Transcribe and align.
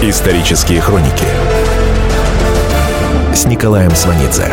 Исторические 0.00 0.80
хроники 0.80 1.24
с 3.34 3.46
Николаем 3.46 3.90
Сванидзе. 3.96 4.44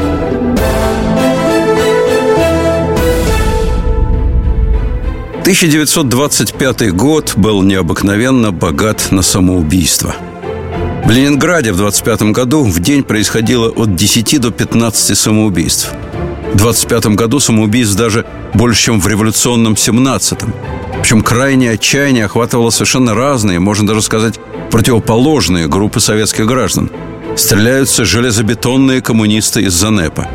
«1925 5.43 6.91
год 6.93 7.33
был 7.35 7.61
необыкновенно 7.61 8.51
богат 8.51 9.11
на 9.11 9.21
самоубийство. 9.21 10.15
В 11.05 11.11
Ленинграде 11.11 11.71
в 11.71 11.77
25 11.77 12.31
году 12.31 12.63
в 12.63 12.79
день 12.79 13.03
происходило 13.03 13.69
от 13.69 13.95
10 13.95 14.41
до 14.41 14.49
15 14.49 15.15
самоубийств. 15.15 15.93
В 16.55 16.57
25 16.57 17.07
году 17.17 17.41
самоубийств 17.41 17.97
даже 17.97 18.25
больше, 18.53 18.83
чем 18.83 19.01
в 19.01 19.07
революционном 19.09 19.73
17-м. 19.73 20.53
Причем 21.01 21.21
крайнее 21.21 21.71
отчаяние 21.71 22.25
охватывало 22.25 22.69
совершенно 22.69 23.13
разные, 23.13 23.59
можно 23.59 23.85
даже 23.85 24.01
сказать, 24.01 24.39
противоположные 24.71 25.67
группы 25.67 25.99
советских 25.99 26.45
граждан. 26.45 26.89
Стреляются 27.35 28.05
железобетонные 28.05 29.01
коммунисты 29.01 29.63
из-за 29.63 29.89
НЭПа. 29.89 30.29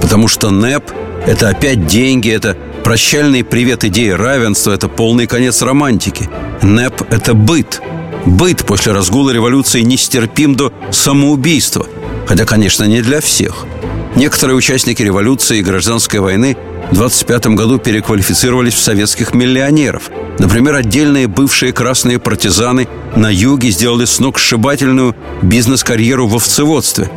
Потому 0.00 0.28
что 0.28 0.50
НЭП– 0.50 0.90
это 1.26 1.50
опять 1.50 1.86
деньги, 1.86 2.30
это 2.30 2.56
прощальный 2.82 3.44
привет 3.44 3.84
идеи 3.84 4.08
равенства, 4.08 4.72
это 4.72 4.88
полный 4.88 5.26
конец 5.26 5.60
романтики. 5.60 6.30
НЭП– 6.62 7.02
это 7.10 7.34
быт. 7.34 7.82
Быт 8.24 8.64
после 8.64 8.92
разгула 8.92 9.30
революции 9.30 9.82
нестерпим 9.82 10.56
до 10.56 10.72
самоубийства. 10.90 11.86
Хотя, 12.26 12.46
конечно, 12.46 12.84
не 12.84 13.02
для 13.02 13.20
всех. 13.20 13.66
Некоторые 14.16 14.56
участники 14.56 15.02
революции 15.02 15.58
и 15.58 15.62
гражданской 15.62 16.20
войны 16.20 16.56
в 16.90 16.94
25 16.94 17.48
году 17.48 17.78
переквалифицировались 17.78 18.74
в 18.74 18.82
советских 18.82 19.34
миллионеров. 19.34 20.10
Например, 20.38 20.76
отдельные 20.76 21.26
бывшие 21.26 21.72
красные 21.72 22.20
партизаны 22.20 22.86
на 23.16 23.32
юге 23.32 23.70
сделали 23.70 24.04
сногсшибательную 24.04 25.16
бизнес-карьеру 25.42 26.28
в 26.28 26.36
овцеводстве. 26.36 27.10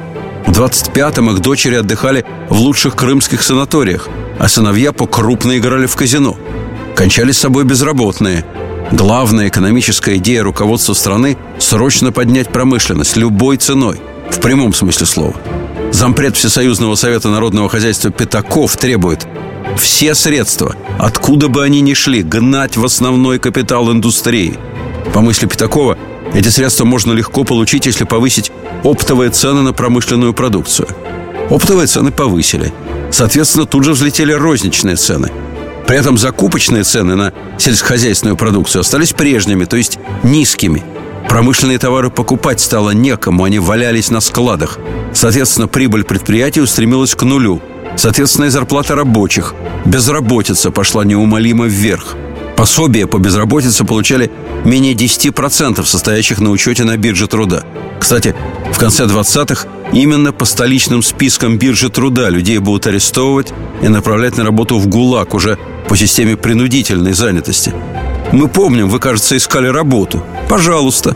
В 0.48 0.52
25-м 0.52 1.30
их 1.32 1.40
дочери 1.40 1.76
отдыхали 1.76 2.26
в 2.50 2.60
лучших 2.60 2.96
крымских 2.96 3.44
санаториях, 3.44 4.08
а 4.40 4.48
сыновья 4.48 4.92
покрупно 4.92 5.58
играли 5.58 5.86
в 5.86 5.96
казино. 5.96 6.36
Кончали 6.96 7.32
с 7.32 7.38
собой 7.38 7.64
безработные. 7.64 8.44
Главная 8.92 9.50
экономическая 9.50 10.16
идея 10.18 10.44
руководства 10.44 10.94
страны– 10.94 11.38
срочно 11.60 12.12
поднять 12.12 12.50
промышленность 12.50 13.18
любой 13.18 13.58
ценой, 13.58 14.00
в 14.32 14.40
прямом 14.40 14.74
смысле 14.74 15.06
слова. 15.06 15.36
Зампред 15.92 16.36
Всесоюзного 16.36 16.96
совета 16.96 17.30
народного 17.30 17.70
хозяйства 17.70 18.12
Пятаков 18.12 18.76
требует 18.78 19.28
все 19.78 20.16
средства, 20.16 20.76
откуда 21.00 21.48
бы 21.48 21.64
они 21.64 21.82
ни 21.82 21.94
шли, 21.94 22.24
гнать 22.24 22.78
в 22.78 22.86
основной 22.86 23.40
капитал 23.40 23.92
индустрии. 23.92 24.58
По 25.14 25.22
мысли 25.22 25.46
Пятакова, 25.46 25.98
эти 26.34 26.50
средства 26.50 26.86
можно 26.86 27.14
легко 27.14 27.44
получить, 27.44 27.86
если 27.86 28.04
повысить 28.04 28.52
оптовые 28.84 29.32
цены 29.32 29.62
на 29.62 29.74
промышленную 29.74 30.34
продукцию. 30.34 30.88
Оптовые 31.50 31.88
цены 31.88 32.12
повысили. 32.12 32.74
Соответственно, 33.12 33.66
тут 33.66 33.84
же 33.84 33.94
взлетели 33.94 34.34
розничные 34.34 34.98
цены. 34.98 35.32
При 35.88 35.98
этом 35.98 36.18
закупочные 36.18 36.84
цены 36.84 37.16
на 37.16 37.34
сельскохозяйственную 37.58 38.36
продукцию 38.36 38.82
остались 38.82 39.14
прежними, 39.14 39.64
то 39.64 39.78
есть 39.78 39.98
низкими. 40.24 40.84
Промышленные 41.30 41.78
товары 41.78 42.10
покупать 42.10 42.60
стало 42.60 42.92
некому, 42.92 43.44
они 43.44 43.60
валялись 43.60 44.10
на 44.10 44.22
складах. 44.22 44.80
Соответственно, 45.14 45.68
прибыль 45.68 46.04
предприятий 46.04 46.62
устремилась 46.62 47.16
к 47.16 47.24
нулю– 47.24 47.62
Соответственно, 47.98 48.46
и 48.46 48.50
зарплата 48.50 48.96
рабочих. 48.96 49.56
Безработица 49.86 50.70
пошла 50.72 51.04
неумолимо 51.04 51.66
вверх. 51.66 52.16
Пособия 52.56 53.08
по 53.08 53.18
безработице 53.18 53.86
получали 53.86 54.32
менее 54.64 54.94
10% 54.94 55.84
состоящих 55.84 56.40
на 56.40 56.52
учете 56.52 56.84
на 56.84 56.96
бирже 56.98 57.28
труда. 57.28 57.64
Кстати, 58.00 58.36
в 58.72 58.78
конце 58.78 59.06
20-х 59.06 59.68
именно 59.94 60.32
по 60.32 60.46
столичным 60.46 61.02
спискам 61.02 61.58
биржи 61.58 61.90
труда 61.90 62.30
людей 62.30 62.60
будут 62.60 62.88
арестовывать 62.88 63.52
и 63.82 63.88
направлять 63.88 64.38
на 64.38 64.44
работу 64.44 64.78
в 64.78 64.88
ГУЛАГ 64.88 65.34
уже 65.34 65.58
по 65.88 65.96
системе 65.96 66.38
принудительной 66.38 67.14
занятости. 67.14 67.74
Мы 68.32 68.48
помним, 68.48 68.90
вы, 68.90 69.00
кажется, 69.00 69.38
искали 69.38 69.68
работу. 69.68 70.24
Пожалуйста. 70.50 71.16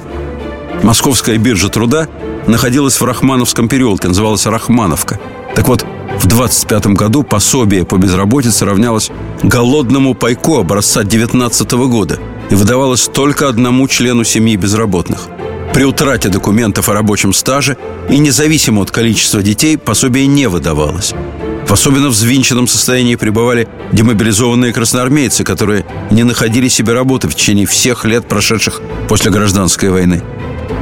Московская 0.84 1.38
биржа 1.38 1.70
труда 1.70 2.08
находилась 2.48 3.00
в 3.00 3.06
Рахмановском 3.06 3.68
переулке, 3.68 4.08
называлась 4.08 4.46
Рахмановка. 4.46 5.20
Так 5.54 5.68
вот, 5.68 5.86
в 6.20 6.28
25 6.28 6.88
году 6.88 7.24
пособие 7.24 7.86
по 7.86 7.98
безработице 7.98 8.66
равнялось 8.66 9.12
голодному 9.44 10.14
пайку 10.14 10.58
образца 10.58 11.04
19 11.04 11.72
года 11.72 12.20
и 12.50 12.56
выдавалось 12.56 13.08
только 13.08 13.48
одному 13.48 13.88
члену 13.88 14.24
семьи 14.24 14.56
безработных. 14.56 15.28
При 15.74 15.84
утрате 15.86 16.30
документов 16.30 16.90
о 16.90 16.94
рабочем 16.94 17.34
стаже 17.34 17.78
и 18.10 18.18
независимо 18.18 18.82
от 18.82 18.92
количества 18.92 19.42
детей 19.42 19.78
пособие 19.78 20.28
не 20.28 20.48
выдавалось. 20.48 21.14
В 21.72 21.74
особенно 21.74 22.09
взвинченном 22.09 22.68
состоянии 22.68 23.16
пребывали 23.16 23.66
демобилизованные 23.94 24.74
красноармейцы, 24.74 25.46
которые 25.46 25.86
не 26.12 26.24
находили 26.24 26.68
себе 26.68 26.92
работы 26.92 27.30
в 27.30 27.34
течение 27.34 27.66
всех 27.66 28.04
лет, 28.04 28.28
прошедших 28.28 28.82
после 29.08 29.32
гражданской 29.32 29.90
войны. 29.90 30.22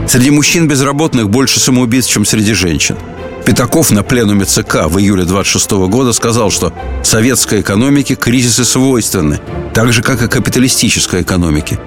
Среди 0.07 0.31
мужчин 0.31 0.67
безработных 0.67 1.29
больше 1.29 1.59
самоубийств, 1.59 2.11
чем 2.11 2.25
среди 2.25 2.53
женщин– 2.53 2.95
Пятаков 3.45 3.91
на 3.91 4.03
пленуме 4.03 4.45
ЦК 4.45 4.85
в 4.87 4.99
июле 4.99 5.25
26 5.25 5.71
года 5.89 6.11
сказал, 6.13 6.51
что 6.51 6.73
советской 7.03 7.61
экономике 7.61 8.15
кризисы 8.15 8.65
свойственны, 8.65 9.39
так 9.73 9.93
же, 9.93 10.03
как 10.03 10.21
и 10.21 10.27
капиталистической 10.27 11.21
экономике. 11.21 11.79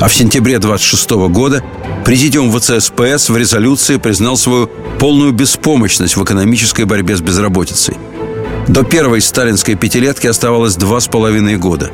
А 0.00 0.08
в 0.08 0.14
сентябре 0.14 0.58
26 0.58 1.10
года 1.30 1.62
Президиум 2.04 2.56
ВЦСПС 2.56 3.30
в 3.30 3.36
резолюции 3.36 3.96
признал 3.96 4.36
свою 4.36 4.68
полную 5.00 5.32
беспомощность 5.32 6.16
в 6.16 6.22
экономической 6.22 6.84
борьбе 6.84 7.16
с 7.16 7.20
безработицей. 7.20 7.96
До 8.68 8.82
первой 8.82 9.20
сталинской 9.20 9.76
пятилетки 9.76 10.26
оставалось 10.26 10.74
два 10.74 11.00
с 11.00 11.06
половиной 11.06 11.56
года. 11.56 11.90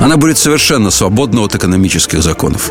Она 0.00 0.16
будет 0.16 0.38
совершенно 0.38 0.90
свободна 0.90 1.42
от 1.42 1.54
экономических 1.54 2.20
законов. 2.22 2.70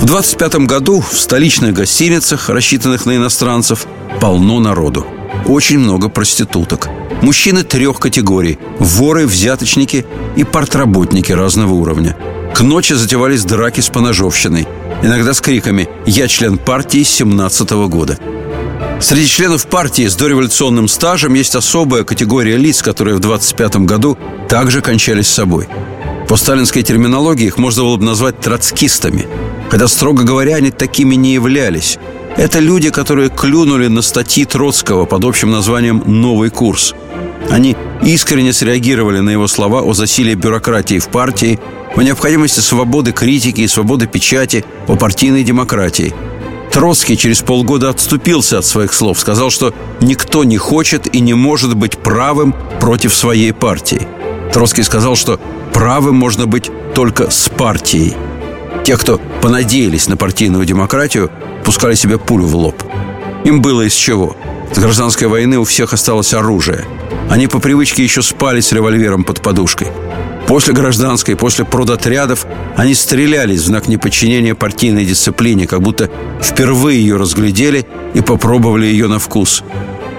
В 0.00 0.06
25 0.06 0.54
году 0.66 1.00
в 1.00 1.12
столичных 1.12 1.74
гостиницах, 1.74 2.48
рассчитанных 2.48 3.04
на 3.04 3.16
иностранцев, 3.16 3.86
полно 4.20 4.60
народу. 4.60 5.06
Очень 5.46 5.78
много 5.78 6.08
проституток. 6.08 6.88
Мужчины 7.20 7.62
трех 7.64 7.98
категорий– 7.98 8.58
воры, 8.78 9.26
взяточники 9.26 10.06
и 10.34 10.44
портработники 10.44 11.32
разного 11.32 11.74
уровня. 11.74 12.16
К 12.54 12.62
ночи 12.62 12.94
затевались 12.94 13.44
драки 13.44 13.80
с 13.80 13.90
поножовщиной. 13.90 14.66
Иногда 15.02 15.34
с 15.34 15.40
криками 15.40 15.88
«Я 16.06 16.28
член 16.28 16.58
партии 16.58 17.02
с 17.02 17.10
17 17.10 17.72
-го 17.72 17.88
года». 17.88 18.18
Среди 19.00 19.26
членов 19.26 19.66
партии 19.66 20.06
с 20.06 20.14
дореволюционным 20.16 20.88
стажем 20.88 21.34
есть 21.34 21.54
особая 21.54 22.04
категория 22.04 22.56
лиц, 22.56 22.82
которые 22.82 23.16
в 23.16 23.20
25 23.20 23.76
году 23.76 24.18
также 24.48 24.80
кончались 24.80 25.28
с 25.28 25.34
собой. 25.34 25.68
По 26.28 26.36
сталинской 26.36 26.82
терминологии 26.82 27.46
их 27.46 27.58
можно 27.58 27.82
было 27.82 27.96
бы 27.96 28.04
назвать 28.04 28.40
троцкистами– 28.40 29.26
Хотя, 29.72 29.88
строго 29.88 30.22
говоря, 30.22 30.56
они 30.56 30.70
такими 30.70 31.14
не 31.14 31.32
являлись. 31.32 31.98
Это 32.36 32.58
люди, 32.58 32.90
которые 32.90 33.30
клюнули 33.30 33.86
на 33.86 34.02
статьи 34.02 34.44
Троцкого 34.44 35.06
под 35.06 35.24
общим 35.24 35.50
названием 35.50 36.02
«Новый 36.04 36.50
курс». 36.50 36.94
Они 37.48 37.74
искренне 38.02 38.52
среагировали 38.52 39.20
на 39.20 39.30
его 39.30 39.48
слова 39.48 39.80
о 39.80 39.94
засилии 39.94 40.34
бюрократии 40.34 40.98
в 40.98 41.08
партии, 41.08 41.58
о 41.96 42.02
необходимости 42.02 42.60
свободы 42.60 43.12
критики 43.12 43.62
и 43.62 43.66
свободы 43.66 44.06
печати, 44.06 44.62
о 44.88 44.96
партийной 44.96 45.42
демократии. 45.42 46.12
Троцкий 46.72 47.16
через 47.16 47.42
полгода 47.42 47.90
отступился 47.90 48.58
от 48.58 48.64
своих 48.64 48.92
слов, 48.92 49.18
сказал, 49.18 49.50
что 49.50 49.74
никто 50.00 50.44
не 50.44 50.56
хочет 50.56 51.14
и 51.14 51.20
не 51.20 51.34
может 51.34 51.76
быть 51.76 51.98
правым 51.98 52.54
против 52.80 53.14
своей 53.14 53.52
партии. 53.52 54.06
Троцкий 54.52 54.82
сказал, 54.82 55.16
что 55.16 55.38
правым 55.72 56.16
можно 56.16 56.46
быть 56.46 56.70
только 56.94 57.30
с 57.30 57.48
партией– 57.48 58.16
те, 58.84 58.96
кто 58.96 59.20
понадеялись 59.40 60.08
на 60.08 60.16
партийную 60.16 60.64
демократию, 60.64 61.30
пускали 61.64 61.94
себе 61.94 62.18
пулю 62.18 62.46
в 62.46 62.56
лоб. 62.56 62.82
Им 63.44 63.62
было 63.62 63.82
из 63.82 63.94
чего. 63.94 64.36
С 64.74 64.78
гражданской 64.78 65.28
войны 65.28 65.58
у 65.58 65.64
всех 65.64 65.92
осталось 65.92 66.34
оружие. 66.34 66.84
Они 67.30 67.46
по 67.46 67.60
привычке 67.60 68.02
еще 68.02 68.22
спали 68.22 68.60
с 68.60 68.72
револьвером 68.72 69.22
под 69.22 69.40
подушкой. 69.40 69.88
После 70.52 70.74
гражданской, 70.74 71.34
после 71.34 71.64
продотрядов 71.64 72.46
они 72.76 72.92
стрелялись 72.92 73.60
в 73.60 73.64
знак 73.64 73.88
неподчинения 73.88 74.54
партийной 74.54 75.06
дисциплине, 75.06 75.66
как 75.66 75.80
будто 75.80 76.10
впервые 76.42 77.00
ее 77.00 77.16
разглядели 77.16 77.86
и 78.12 78.20
попробовали 78.20 78.84
ее 78.84 79.08
на 79.08 79.18
вкус. 79.18 79.64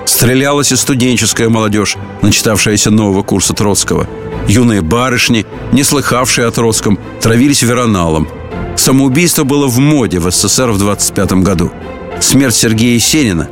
Стрелялась 0.05 0.71
и 0.71 0.75
студенческая 0.75 1.49
молодежь, 1.49 1.97
начитавшаяся 2.23 2.89
нового 2.89 3.21
курса 3.21 3.53
Троцкого. 3.53 4.07
Юные 4.47 4.81
барышни, 4.81 5.45
не 5.71 5.83
слыхавшие 5.83 6.47
о 6.47 6.51
Троцком, 6.51 6.97
травились 7.21 7.61
вероналом– 7.61 8.27
Самоубийство 8.75 9.43
было 9.43 9.67
в 9.67 9.77
моде 9.77 10.17
в 10.19 10.31
СССР 10.31 10.71
в 10.71 10.79
25 10.79 11.33
году. 11.43 11.71
Смерть 12.19 12.55
Сергея 12.55 12.95
Есенина 12.95 13.49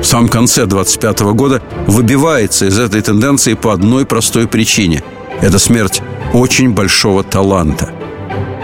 в 0.00 0.04
самом 0.04 0.28
конце 0.28 0.64
25 0.64 1.20
года 1.34 1.62
выбивается 1.86 2.66
из 2.66 2.78
этой 2.78 3.02
тенденции 3.02 3.52
по 3.52 3.74
одной 3.74 4.06
простой 4.06 4.48
причине. 4.48 5.04
Это 5.42 5.58
смерть 5.58 6.00
очень 6.32 6.70
большого 6.70 7.24
таланта. 7.24 7.90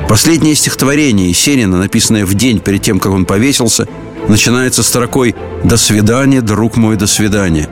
Последнее 0.08 0.54
стихотворение 0.54 1.28
Есенина, 1.28 1.76
написанное 1.76 2.24
в 2.24 2.34
день 2.34 2.60
перед 2.60 2.82
тем, 2.82 3.00
как 3.00 3.12
он 3.12 3.26
повесился, 3.26 3.88
начинается 4.28 4.84
строкой 4.84 5.34
«До 5.64 5.76
свидания, 5.76 6.40
друг 6.40 6.76
мой, 6.76 6.96
до 6.96 7.08
свидания». 7.08 7.68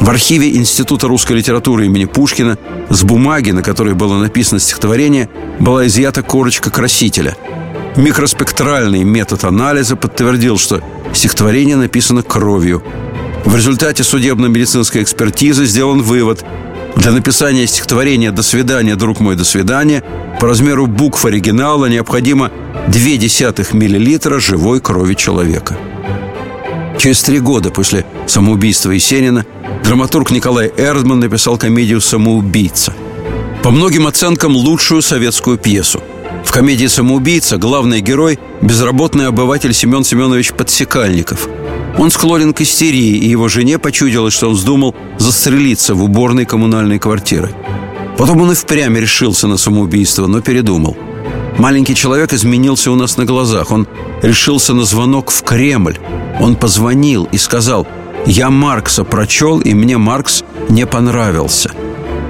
В 0.00 0.10
архиве 0.10 0.54
Института 0.54 1.08
русской 1.08 1.32
литературы 1.32 1.86
имени 1.86 2.04
Пушкина 2.04 2.58
с 2.90 3.02
бумаги, 3.04 3.52
на 3.52 3.62
которой 3.62 3.94
было 3.94 4.18
написано 4.18 4.60
стихотворение, 4.60 5.30
была 5.58 5.86
изъята 5.86 6.22
корочка 6.22 6.70
красителя. 6.70 7.34
Микроспектральный 7.96 9.02
метод 9.02 9.44
анализа 9.44 9.96
подтвердил, 9.96 10.58
что 10.58 10.82
стихотворение 11.14 11.76
написано 11.76 12.22
кровью. 12.22 12.82
В 13.46 13.56
результате 13.56 14.04
судебно-медицинской 14.04 15.02
экспертизы 15.02 15.64
сделан 15.64 16.02
вывод– 16.02 16.44
для 16.96 17.12
написания 17.12 17.66
стихотворения 17.66 18.32
«До 18.32 18.42
свидания, 18.42 18.96
друг 18.96 19.20
мой, 19.20 19.36
до 19.36 19.44
свидания» 19.44 20.02
по 20.40 20.46
размеру 20.46 20.86
букв 20.86 21.24
оригинала 21.24 21.86
необходимо 21.86 22.50
0,2 22.88 23.76
миллилитра 23.76 24.40
живой 24.40 24.80
крови 24.80 25.14
человека. 25.14 25.76
Через 26.98 27.22
три 27.22 27.38
года 27.38 27.70
после 27.70 28.06
самоубийства 28.26 28.90
Есенина 28.90 29.44
драматург 29.84 30.30
Николай 30.30 30.72
Эрдман 30.76 31.20
написал 31.20 31.58
комедию 31.58 32.00
«Самоубийца». 32.00 32.92
По 33.62 33.70
многим 33.70 34.06
оценкам 34.06 34.56
лучшую 34.56 35.02
советскую 35.02 35.58
пьесу. 35.58 36.02
В 36.44 36.50
комедии 36.50 36.86
«Самоубийца» 36.86 37.58
главный 37.58 38.00
герой– 38.00 38.38
безработный 38.62 39.26
обыватель 39.26 39.74
Семен 39.74 40.02
Семенович 40.02 40.52
Подсекальников– 40.52 41.48
он 41.98 42.10
склонен 42.10 42.52
к 42.52 42.60
истерии, 42.60 43.16
и 43.16 43.28
его 43.28 43.48
жене 43.48 43.78
почудилось, 43.78 44.34
что 44.34 44.48
он 44.48 44.54
вздумал 44.54 44.94
застрелиться 45.18 45.94
в 45.94 46.02
уборной 46.04 46.44
коммунальной 46.44 46.98
квартиры. 46.98 47.54
Потом 48.18 48.42
он 48.42 48.52
и 48.52 48.54
впрямь 48.54 48.96
решился 48.96 49.46
на 49.46 49.56
самоубийство, 49.56 50.26
но 50.26 50.40
передумал. 50.40 50.96
Маленький 51.58 51.94
человек 51.94 52.32
изменился 52.32 52.90
у 52.90 52.96
нас 52.96 53.16
на 53.16 53.24
глазах. 53.24 53.70
Он 53.70 53.86
решился 54.22 54.74
на 54.74 54.84
звонок 54.84 55.30
в 55.30 55.42
Кремль. 55.42 55.98
Он 56.40 56.54
позвонил 56.54 57.28
и 57.32 57.38
сказал, 57.38 57.86
«Я 58.26 58.50
Маркса 58.50 59.04
прочел, 59.04 59.60
и 59.60 59.72
мне 59.74 59.96
Маркс 59.96 60.44
не 60.68 60.86
понравился». 60.86 61.70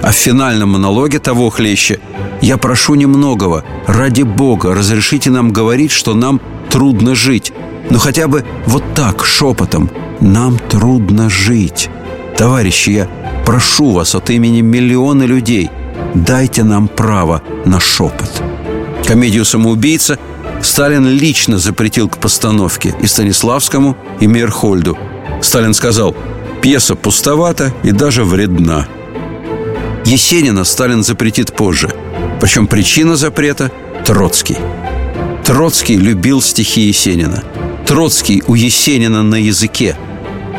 А 0.02 0.12
в 0.12 0.14
финальном 0.14 0.70
монологе 0.70 1.18
того 1.18 1.50
хлеще 1.50 1.98
«Я 2.40 2.56
прошу 2.56 2.94
немногого, 2.94 3.64
ради 3.86 4.22
Бога, 4.22 4.74
разрешите 4.74 5.30
нам 5.30 5.50
говорить, 5.50 5.90
что 5.90 6.14
нам 6.14 6.40
трудно 6.70 7.14
жить. 7.14 7.52
Но 7.90 7.98
хотя 7.98 8.28
бы 8.28 8.44
вот 8.66 8.82
так, 8.94 9.24
шепотом. 9.24 9.90
Нам 10.20 10.58
трудно 10.58 11.28
жить. 11.30 11.90
Товарищи, 12.36 12.90
я 12.90 13.08
прошу 13.44 13.92
вас 13.92 14.14
от 14.14 14.30
имени 14.30 14.60
миллиона 14.60 15.22
людей, 15.22 15.70
дайте 16.14 16.64
нам 16.64 16.88
право 16.88 17.42
на 17.64 17.80
шепот. 17.80 18.42
Комедию 19.06 19.44
«Самоубийца» 19.44 20.18
Сталин 20.62 21.06
лично 21.06 21.58
запретил 21.58 22.08
к 22.08 22.18
постановке 22.18 22.94
и 23.00 23.06
Станиславскому, 23.06 23.96
и 24.20 24.26
Мейерхольду. 24.26 24.98
Сталин 25.40 25.74
сказал, 25.74 26.14
пьеса 26.60 26.96
пустовата 26.96 27.72
и 27.84 27.92
даже 27.92 28.24
вредна. 28.24 28.86
Есенина 30.04 30.64
Сталин 30.64 31.02
запретит 31.02 31.54
позже. 31.54 31.90
Причем 32.40 32.66
причина 32.66 33.16
запрета– 33.16 33.70
Троцкий. 34.04 34.56
Троцкий 35.46 35.96
любил 35.96 36.42
стихи 36.42 36.80
Есенина– 36.80 37.44
Троцкий 37.86 38.42
у 38.48 38.56
Есенина 38.56 39.22
на 39.22 39.36
языке. 39.36 39.96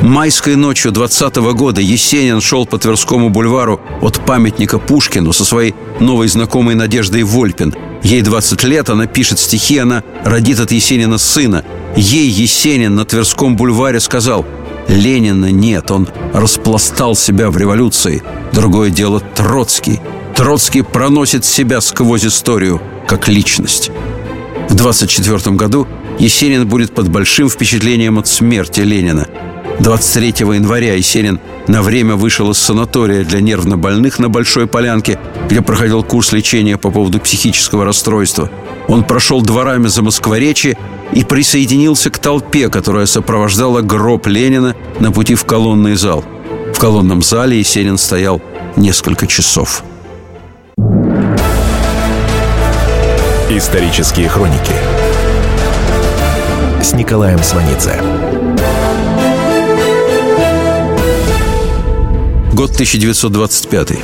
Майской 0.02 0.56
ночью 0.56 0.94
20 0.94 1.38
-го 1.38 1.54
года 1.54 1.82
Есенин 1.82 2.40
шел 2.40 2.66
по 2.66 2.78
Тверскому 2.78 3.30
бульвару 3.30 3.82
от 4.02 4.26
памятника 4.26 4.80
Пушкину 4.80 5.34
со 5.34 5.44
своей 5.44 5.76
новой 6.00 6.30
знакомой 6.30 6.76
Надеждой 6.76 7.24
Вольпин. 7.24 7.76
Ей 8.02 8.22
20 8.22 8.64
лет, 8.64 8.90
она 8.90 9.08
пишет 9.08 9.40
стихи, 9.40 9.78
она 9.78 10.04
родит 10.24 10.62
от 10.62 10.72
Есенина 10.72 11.18
сына. 11.18 11.66
Ей 11.98 12.30
Есенин 12.30 12.96
на 12.96 13.04
Тверском 13.04 13.58
бульваре 13.58 14.00
сказал 14.00 14.46
«Ленина 14.88 15.52
нет, 15.52 15.92
он 15.92 16.08
распластал 16.34 17.18
себя 17.18 17.50
в 17.50 17.58
революции. 17.58 18.24
Другое 18.54 18.90
дело 18.90 19.20
Троцкий. 19.20 20.00
Троцкий 20.34 20.82
проносит 20.82 21.44
себя 21.44 21.82
сквозь 21.82 22.26
историю, 22.26 22.82
как 23.06 23.28
личность». 23.28 23.92
В 24.70 24.76
24 24.76 25.56
году 25.56 25.88
Есенин 26.20 26.68
будет 26.68 26.94
под 26.94 27.10
большим 27.10 27.50
впечатлением 27.50 28.20
от 28.20 28.28
смерти 28.28 28.82
Ленина. 28.82 29.28
23 29.80 30.34
января 30.56 30.96
Есенин 30.96 31.40
на 31.68 31.82
время 31.82 32.16
вышел 32.16 32.52
из 32.52 32.58
санатория 32.58 33.24
для 33.24 33.42
нервнобольных 33.42 34.20
на 34.20 34.30
Большой 34.30 34.68
Полянке, 34.68 35.20
где 35.50 35.62
проходил 35.62 36.04
курс 36.04 36.32
лечения 36.32 36.78
по 36.78 36.92
поводу 36.92 37.20
психического 37.20 37.86
расстройства. 37.86 38.50
Он 38.88 39.04
прошел 39.04 39.42
дворами 39.42 39.88
за 39.88 40.02
Москворечье 40.02 40.78
и 41.14 41.24
присоединился 41.24 42.10
к 42.10 42.18
толпе, 42.18 42.70
которая 42.70 43.06
сопровождала 43.06 43.82
гроб 43.82 44.28
Ленина 44.28 44.76
на 45.00 45.12
пути 45.12 45.36
в 45.36 45.46
колонный 45.46 45.96
зал. 45.96 46.26
В 46.74 46.80
колонном 46.80 47.22
зале 47.22 47.60
Есенин 47.60 47.98
стоял 47.98 48.42
несколько 48.76 49.28
часов. 49.28 49.84
Исторические 53.50 54.28
хроники 54.28 54.74
с 56.84 56.92
Николаем 56.92 57.42
Сванидзе. 57.42 57.98
Год 62.52 62.72
1925. 62.72 64.00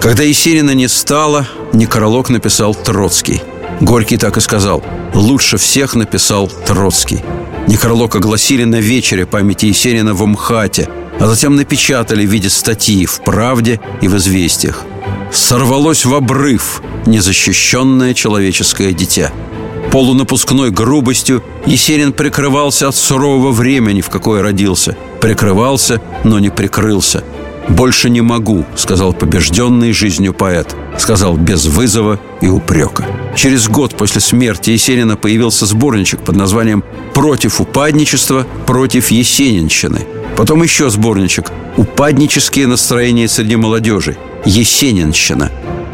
Когда 0.00 0.22
Есенина 0.22 0.70
не 0.70 0.88
стало, 0.88 1.46
некролог 1.74 2.30
написал 2.30 2.74
Троцкий. 2.74 3.42
Горький 3.82 4.16
так 4.16 4.38
и 4.38 4.40
сказал. 4.40 4.82
Лучше 5.12 5.58
всех 5.58 5.94
написал 5.94 6.48
Троцкий. 6.48 7.22
Некролог 7.66 8.16
огласили 8.16 8.64
на 8.64 8.76
вечере 8.76 9.26
памяти 9.26 9.66
Есенина 9.66 10.14
в 10.14 10.26
МХАТе, 10.26 10.88
а 11.20 11.26
затем 11.26 11.54
напечатали 11.56 12.24
в 12.24 12.30
виде 12.30 12.48
статьи 12.48 13.04
в 13.04 13.20
«Правде» 13.20 13.78
и 14.00 14.08
в 14.08 14.16
«Известиях». 14.16 14.86
Сорвалось 15.32 16.04
в 16.04 16.14
обрыв 16.14 16.82
незащищенное 17.06 18.14
человеческое 18.14 18.92
дитя– 18.92 19.32
полунапускной 19.96 20.70
грубостью 20.70 21.42
Есенин 21.64 22.12
прикрывался 22.12 22.88
от 22.88 22.96
сурового 22.96 23.50
времени, 23.50 24.02
в 24.02 24.10
какое 24.10 24.42
родился. 24.42 24.94
Прикрывался, 25.22 26.02
но 26.22 26.38
не 26.38 26.50
прикрылся. 26.50 27.24
«Больше 27.68 28.10
не 28.10 28.20
могу»,— 28.20 28.64
сказал 28.76 29.12
побежденный 29.12 29.92
жизнью 29.92 30.32
поэт. 30.32 30.76
Сказал 30.98 31.36
без 31.36 31.66
вызова 31.66 32.20
и 32.40 32.48
упрека. 32.48 33.04
Через 33.34 33.68
год 33.68 33.96
после 33.96 34.20
смерти 34.20 34.70
Есенина 34.70 35.16
появился 35.16 35.66
сборничек 35.66 36.20
под 36.20 36.36
названием 36.36 36.84
«Против 37.12 37.60
упадничества, 37.60 38.46
против 38.66 39.10
есенинщины». 39.10 40.06
Потом 40.36 40.62
еще 40.62 40.90
сборничек 40.90 41.50
«Упаднические 41.76 42.66
настроения 42.66 43.28
среди 43.28 43.56
молодежи. 43.56 44.16
Есенинщина». 44.44 45.50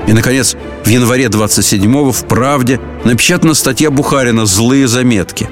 И, 0.07 0.13
наконец, 0.13 0.57
в 0.85 0.89
январе 0.89 1.27
27-го 1.27 2.13
в 2.13 2.25
«Правде» 2.27 2.81
напечатана 3.05 3.55
статья 3.55 3.91
Бухарина 3.91 4.47
«Злые 4.47 4.89
заметки». 4.89 5.49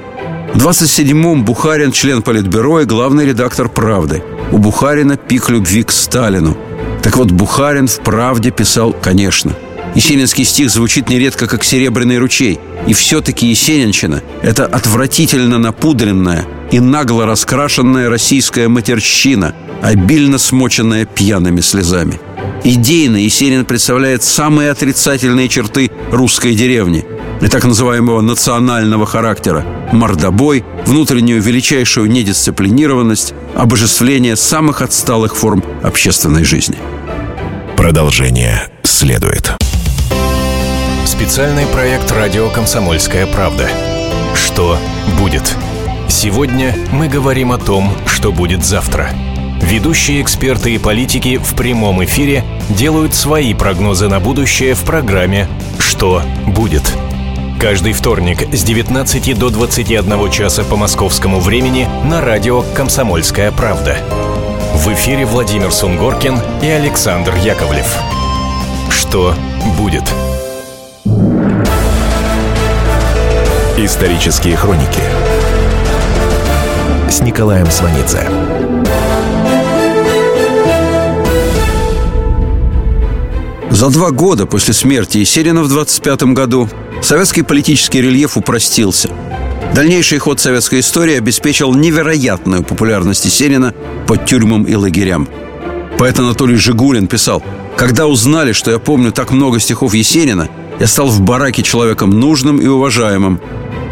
В 0.53 0.57
27-м 0.57 1.45
Бухарин– 1.45 1.91
член 1.93 2.21
Политбюро 2.21 2.81
и 2.81 2.85
главный 2.85 3.25
редактор 3.25 3.69
«Правды». 3.69 4.21
У 4.51 4.57
Бухарина 4.57 5.17
пик 5.17 5.49
любви 5.49 5.83
к 5.83 5.91
Сталину. 5.91 6.57
Так 7.01 7.17
вот, 7.17 7.31
Бухарин 7.31 7.87
в 7.87 7.99
«Правде» 7.99 8.51
писал 8.51 8.93
«конечно». 8.93 9.53
Есенинский 9.95 10.45
стих 10.45 10.69
звучит 10.69 11.09
нередко 11.09 11.47
как 11.47 11.63
«серебряный 11.63 12.17
ручей». 12.17 12.59
И 12.87 12.93
все-таки 12.93 13.47
Есенинщина– 13.47 14.21
это 14.41 14.65
отвратительно 14.65 15.57
напудренная 15.57 16.45
и 16.71 16.79
нагло 16.79 17.25
раскрашенная 17.25 18.09
российская 18.09 18.67
матерщина, 18.67 19.53
обильно 19.81 20.37
смоченная 20.37 21.05
пьяными 21.05 21.61
слезами– 21.61 22.19
Идейно 22.63 23.17
Есенин 23.17 23.65
представляет 23.65 24.21
самые 24.21 24.69
отрицательные 24.69 25.49
черты 25.49 25.89
русской 26.11 26.53
деревни 26.53 27.05
и 27.41 27.47
так 27.47 27.65
называемого 27.65 28.21
национального 28.21 29.05
характера– 29.05 29.65
мордобой, 29.91 30.63
внутреннюю 30.85 31.41
величайшую 31.41 32.09
недисциплинированность, 32.09 33.33
обожествление 33.55 34.35
самых 34.35 34.81
отсталых 34.81 35.35
форм 35.35 35.63
общественной 35.83 36.43
жизни. 36.43 36.77
Продолжение 37.75 38.69
следует. 38.83 39.53
Специальный 41.05 41.65
проект 41.67 42.11
«Радио 42.11 42.49
Комсомольская 42.49 43.25
правда». 43.25 43.67
Что 44.35 44.77
будет? 45.19 45.55
Сегодня 46.07 46.75
мы 46.91 47.07
говорим 47.07 47.51
о 47.51 47.57
том, 47.57 47.91
что 48.05 48.31
будет 48.31 48.63
завтра– 48.63 49.09
Ведущие 49.61 50.21
эксперты 50.21 50.73
и 50.73 50.79
политики 50.79 51.37
в 51.37 51.55
прямом 51.55 52.03
эфире 52.03 52.43
делают 52.69 53.13
свои 53.13 53.53
прогнозы 53.53 54.09
на 54.09 54.19
будущее 54.19 54.73
в 54.73 54.81
программе 54.81 55.47
«Что 55.79 56.23
будет?». 56.47 56.83
Каждый 57.61 57.93
вторник 57.93 58.39
с 58.51 58.63
19 58.63 59.37
до 59.37 59.51
21 59.51 60.31
часа 60.31 60.63
по 60.63 60.75
московскому 60.77 61.39
времени 61.39 61.87
на 62.03 62.19
радио 62.19 62.63
«Комсомольская 62.73 63.51
правда». 63.51 63.97
В 64.73 64.91
эфире 64.95 65.27
Владимир 65.27 65.71
Сунгоркин 65.71 66.39
и 66.63 66.65
Александр 66.65 67.35
Яковлев. 67.35 67.85
Что 68.89 69.35
будет? 69.77 70.01
Исторические 73.77 74.57
хроники 74.57 75.03
с 77.11 77.21
Николаем 77.21 77.69
Сванидзе. 77.69 78.27
За 83.69 83.89
два 83.89 84.09
года 84.09 84.47
после 84.47 84.73
смерти 84.73 85.19
Есенина 85.19 85.61
в 85.61 85.69
25 85.69 86.23
году 86.33 86.67
советский 87.01 87.41
политический 87.41 88.01
рельеф 88.01 88.37
упростился. 88.37 89.09
Дальнейший 89.73 90.19
ход 90.19 90.39
советской 90.39 90.81
истории 90.81 91.15
обеспечил 91.17 91.73
невероятную 91.73 92.63
популярность 92.63 93.25
Есенина 93.25 93.73
под 94.07 94.25
тюрьмам 94.25 94.63
и 94.63 94.75
лагерям. 94.75 95.27
Поэт 95.97 96.19
Анатолий 96.19 96.55
Жигулин 96.55 97.07
писал 97.07 97.41
«Когда 97.77 98.07
узнали, 98.07 98.51
что 98.51 98.71
я 98.71 98.79
помню 98.79 99.11
так 99.11 99.31
много 99.31 99.59
стихов 99.59 99.93
Есенина, 99.93 100.49
я 100.79 100.87
стал 100.87 101.07
в 101.07 101.21
бараке 101.21 101.63
человеком 101.63 102.09
нужным 102.09 102.59
и 102.59 102.67
уважаемым. 102.67 103.39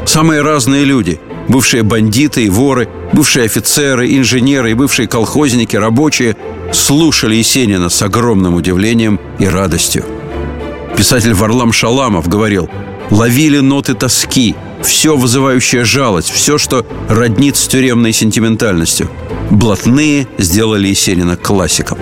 Самые 0.06 0.42
разные 0.42 0.86
люди– 0.86 1.20
бывшие 1.48 1.84
бандиты 1.84 2.46
и 2.46 2.50
воры, 2.50 2.90
бывшие 3.14 3.46
офицеры, 3.46 4.16
инженеры 4.16 4.72
и 4.72 4.74
бывшие 4.74 5.08
колхозники, 5.08 5.76
рабочие– 5.76 6.36
слушали 6.74 7.36
Есенина 7.36 7.90
с 7.90 8.02
огромным 8.02 8.56
удивлением 8.56 9.20
и 9.40 9.46
радостью. 9.46 10.04
Писатель 10.98 11.34
Варлам 11.34 11.72
Шаламов 11.72 12.28
говорил 12.28 12.70
«Ловили 13.12 13.60
ноты 13.60 13.94
тоски, 13.94 14.56
все 14.84 15.18
вызывающее 15.18 15.84
жалость, 15.84 16.30
все, 16.30 16.58
что 16.58 16.86
роднит 17.10 17.58
с 17.58 17.68
тюремной 17.68 18.14
сентиментальностью. 18.14 19.10
Блатные 19.50 20.28
сделали 20.38 20.88
Есенина 20.88 21.36
классиком». 21.36 21.98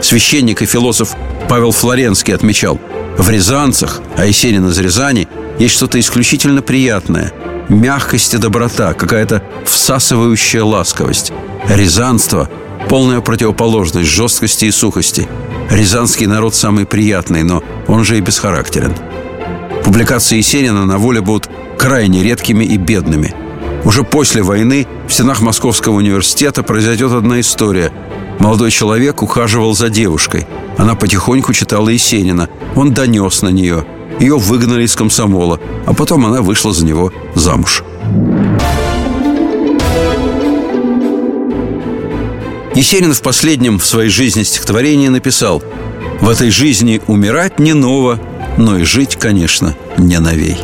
Священник 0.00 0.62
и 0.62 0.66
философ 0.66 1.14
Павел 1.48 1.72
Флоренский 1.72 2.34
отмечал 2.34 2.80
«В 3.18 3.28
Рязанцах, 3.28 4.00
а 4.16 4.24
Есенин 4.24 4.68
из 4.68 4.78
Рязани, 4.78 5.28
есть 5.58 5.74
что-то 5.74 6.00
исключительно 6.00 6.62
приятное– 6.62 7.32
мягкость 7.68 8.34
и 8.34 8.38
доброта, 8.38 8.94
какая-то 8.94 9.42
всасывающая 9.64 10.64
ласковость. 10.64 11.32
Рязанство 11.68 12.48
Полная 12.88 13.20
противоположность 13.20 14.08
жесткости 14.08 14.64
и 14.64 14.70
сухости. 14.72 15.28
Рязанский 15.70 16.26
народ 16.26 16.56
самый 16.56 16.86
приятный, 16.86 17.44
но 17.44 17.62
он 17.86 18.04
же 18.04 18.18
и 18.18 18.20
бесхарактерен. 18.20 18.94
Публикации 19.84 20.36
Есенина 20.36 20.84
на 20.84 20.98
воле 20.98 21.20
будут 21.20 21.48
крайне 21.78 22.22
редкими 22.22 22.64
и 22.64 22.76
бедными. 22.76 23.34
Уже 23.84 24.04
после 24.04 24.42
войны 24.42 24.86
в 25.08 25.12
стенах 25.12 25.40
Московского 25.40 25.94
университета 25.94 26.62
произойдет 26.62 27.12
одна 27.12 27.40
история. 27.40 27.92
Молодой 28.38 28.70
человек 28.70 29.22
ухаживал 29.22 29.74
за 29.74 29.88
девушкой. 29.88 30.46
Она 30.76 30.94
потихоньку 30.94 31.52
читала 31.52 31.88
Есенина. 31.88 32.48
Он 32.76 32.92
донес 32.92 33.42
на 33.42 33.48
нее. 33.48 33.86
Ее 34.18 34.36
выгнали 34.36 34.84
из 34.84 34.94
комсомола, 34.94 35.60
а 35.86 35.94
потом 35.94 36.26
она 36.26 36.42
вышла 36.42 36.72
за 36.72 36.84
него 36.84 37.12
замуж. 37.34 37.82
Есенин 42.74 43.12
в 43.12 43.22
последнем 43.22 43.78
в 43.78 43.84
своей 43.84 44.10
жизни 44.10 44.42
стихотворении 44.42 45.08
написал 45.08 45.62
«В 46.20 46.28
этой 46.28 46.50
жизни 46.50 47.00
умирать 47.06 47.58
не 47.58 47.72
ново, 47.72 48.20
но 48.56 48.78
и 48.78 48.84
жить, 48.84 49.16
конечно, 49.16 49.74
не 49.98 50.18
новей». 50.18 50.58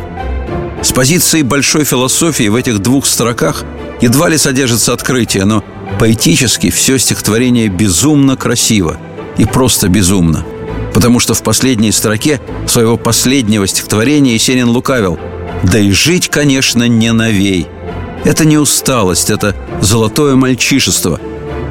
С 0.81 0.91
позиции 0.91 1.41
большой 1.41 1.83
философии 1.83 2.47
в 2.47 2.55
этих 2.55 2.79
двух 2.79 3.05
строках 3.05 3.63
едва 3.99 4.29
ли 4.29 4.37
содержится 4.37 4.93
открытие, 4.93 5.45
но 5.45 5.63
поэтически 5.99 6.69
все 6.69 6.99
стихотворение 6.99 7.67
безумно 7.67 8.37
красиво 8.37 8.97
и 9.37 9.45
просто 9.45 9.89
безумно. 9.89 10.45
Потому 10.93 11.19
что 11.19 11.33
в 11.33 11.41
последней 11.41 11.91
строке 11.91 12.39
своего 12.67 12.97
последнего 12.97 13.67
стихотворения 13.67 14.33
Есенин 14.33 14.69
лукавил 14.69 15.19
«Да 15.63 15.79
и 15.79 15.91
жить, 15.91 16.29
конечно, 16.29 16.87
не 16.87 17.11
новей». 17.11 17.67
Это 18.23 18.45
не 18.45 18.57
усталость, 18.57 19.29
это 19.29 19.55
золотое 19.81 20.35
мальчишество– 20.35 21.19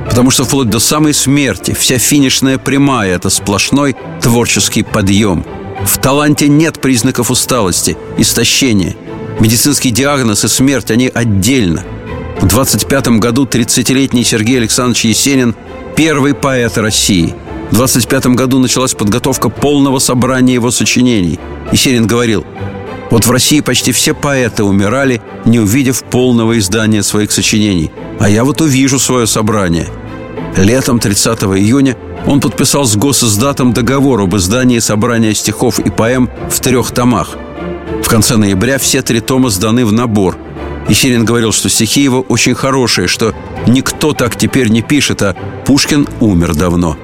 Потому 0.08 0.30
что 0.30 0.44
вплоть 0.44 0.70
до 0.70 0.78
самой 0.78 1.12
смерти 1.12 1.74
вся 1.74 1.98
финишная 1.98 2.58
прямая– 2.58 3.16
это 3.16 3.28
сплошной 3.28 3.96
творческий 4.22 4.82
подъем. 4.82 5.44
В 5.86 5.98
таланте 5.98 6.48
нет 6.48 6.80
признаков 6.80 7.30
усталости, 7.30 7.96
истощения. 8.18 8.96
Медицинский 9.40 9.90
диагноз 9.90 10.44
и 10.44 10.48
смерть, 10.48 10.90
они 10.90 11.10
отдельно. 11.12 11.84
В 12.40 12.46
25 12.46 13.08
году 13.18 13.46
30-летний 13.46 14.24
Сергей 14.24 14.58
Александрович 14.58 15.04
Есенин– 15.04 15.54
первый 15.96 16.34
поэт 16.34 16.76
России. 16.76 17.34
В 17.70 17.74
25 17.74 18.26
году 18.28 18.58
началась 18.58 18.94
подготовка 18.94 19.48
полного 19.48 19.98
собрания 19.98 20.54
его 20.54 20.70
сочинений. 20.70 21.38
Есенин 21.72 22.06
говорил– 22.06 22.44
вот 23.10 23.24
в 23.24 23.30
России 23.30 23.60
почти 23.60 23.92
все 23.92 24.14
поэты 24.14 24.64
умирали, 24.64 25.22
не 25.44 25.58
увидев 25.58 26.02
полного 26.04 26.58
издания 26.58 27.02
своих 27.02 27.30
сочинений. 27.30 27.90
А 28.18 28.28
я 28.28 28.44
вот 28.44 28.60
увижу 28.60 28.98
свое 28.98 29.26
собрание. 29.26 29.86
Летом 30.56 30.98
30 30.98 31.42
июня 31.42 31.96
он 32.26 32.40
подписал 32.40 32.86
с 32.86 32.96
госиздатом 32.96 33.74
договор 33.74 34.22
об 34.22 34.34
издании 34.36 34.78
собрания 34.78 35.34
стихов 35.34 35.78
и 35.78 35.90
поэм 35.90 36.30
в 36.50 36.60
трех 36.60 36.90
томах. 36.92 37.36
В 38.02 38.08
конце 38.08 38.36
ноября 38.36 38.78
все 38.78 39.02
три 39.02 39.20
тома 39.20 39.50
сданы 39.50 39.84
в 39.84 39.92
набор. 39.92 40.38
Есенин 40.88 41.24
говорил, 41.24 41.52
что 41.52 41.68
стихи 41.68 42.00
его 42.00 42.22
очень 42.22 42.54
хорошие, 42.54 43.06
что 43.06 43.34
никто 43.66 44.12
так 44.12 44.36
теперь 44.36 44.68
не 44.68 44.80
пишет, 44.80 45.20
а 45.22 45.36
Пушкин 45.66 46.08
умер 46.20 46.54
давно. 46.54 46.96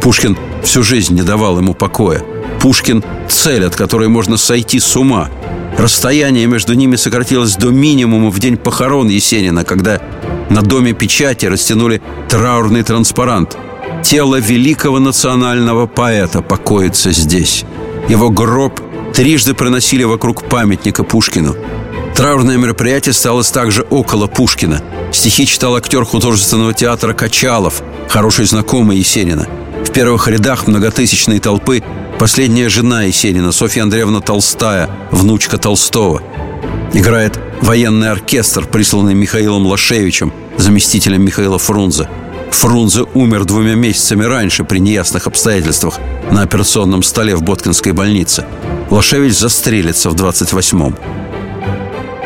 Пушкин 0.00 0.36
всю 0.64 0.82
жизнь 0.82 1.14
не 1.14 1.22
давал 1.22 1.58
ему 1.58 1.74
покоя. 1.74 2.24
Пушкин– 2.60 3.04
цель, 3.28 3.64
от 3.64 3.76
которой 3.76 4.08
можно 4.08 4.36
сойти 4.36 4.80
с 4.80 4.96
ума. 4.96 5.30
Расстояние 5.78 6.46
между 6.46 6.74
ними 6.74 6.96
сократилось 6.96 7.56
до 7.56 7.70
минимума 7.70 8.30
в 8.30 8.38
день 8.40 8.56
похорон 8.56 9.08
Есенина, 9.08 9.64
когда 9.64 10.00
на 10.52 10.62
доме 10.62 10.92
печати 10.92 11.48
растянули 11.48 12.00
траурный 12.28 12.82
транспарант. 12.82 13.56
Тело 14.02 14.40
великого 14.40 15.00
национального 15.00 15.86
поэта 15.86 16.42
покоится 16.42 17.12
здесь. 17.12 17.64
Его 18.08 18.30
гроб 18.30 18.80
трижды 19.14 19.54
проносили 19.54 20.04
вокруг 20.04 20.44
памятника 20.48 21.04
Пушкину. 21.04 21.56
Траурное 22.14 22.58
мероприятие 22.58 23.12
стало 23.12 23.42
также 23.42 23.82
около 23.90 24.26
Пушкина. 24.26 24.82
Стихи 25.12 25.46
читал 25.46 25.76
актер 25.76 26.04
художественного 26.04 26.74
театра 26.74 27.14
Качалов, 27.14 27.82
хороший 28.08 28.44
знакомый 28.44 28.98
Есенина. 28.98 29.46
В 29.84 29.90
первых 29.90 30.28
рядах 30.28 30.66
многотысячной 30.66 31.38
толпы 31.40 31.82
Последняя 32.22 32.68
жена 32.68 33.02
Есенина, 33.02 33.50
Софья 33.50 33.82
Андреевна 33.82 34.20
Толстая, 34.20 34.88
внучка 35.10 35.58
Толстого. 35.58 36.22
Играет 36.92 37.36
военный 37.60 38.12
оркестр, 38.12 38.64
присланный 38.64 39.12
Михаилом 39.12 39.66
Лашевичем, 39.66 40.32
заместителем 40.56 41.22
Михаила 41.22 41.58
Фрунзе. 41.58 42.08
Фрунзе 42.50 43.04
умер 43.14 43.44
двумя 43.44 43.74
месяцами 43.74 44.24
раньше 44.24 44.64
при 44.64 44.78
неясных 44.78 45.26
обстоятельствах 45.26 45.98
на 46.30 46.42
операционном 46.42 47.02
столе 47.02 47.34
в 47.34 47.42
Боткинской 47.42 47.92
больнице. 47.92 48.44
Лашевич 48.90 49.38
застрелится 49.38 50.10
в 50.10 50.14
28-м. 50.14 50.96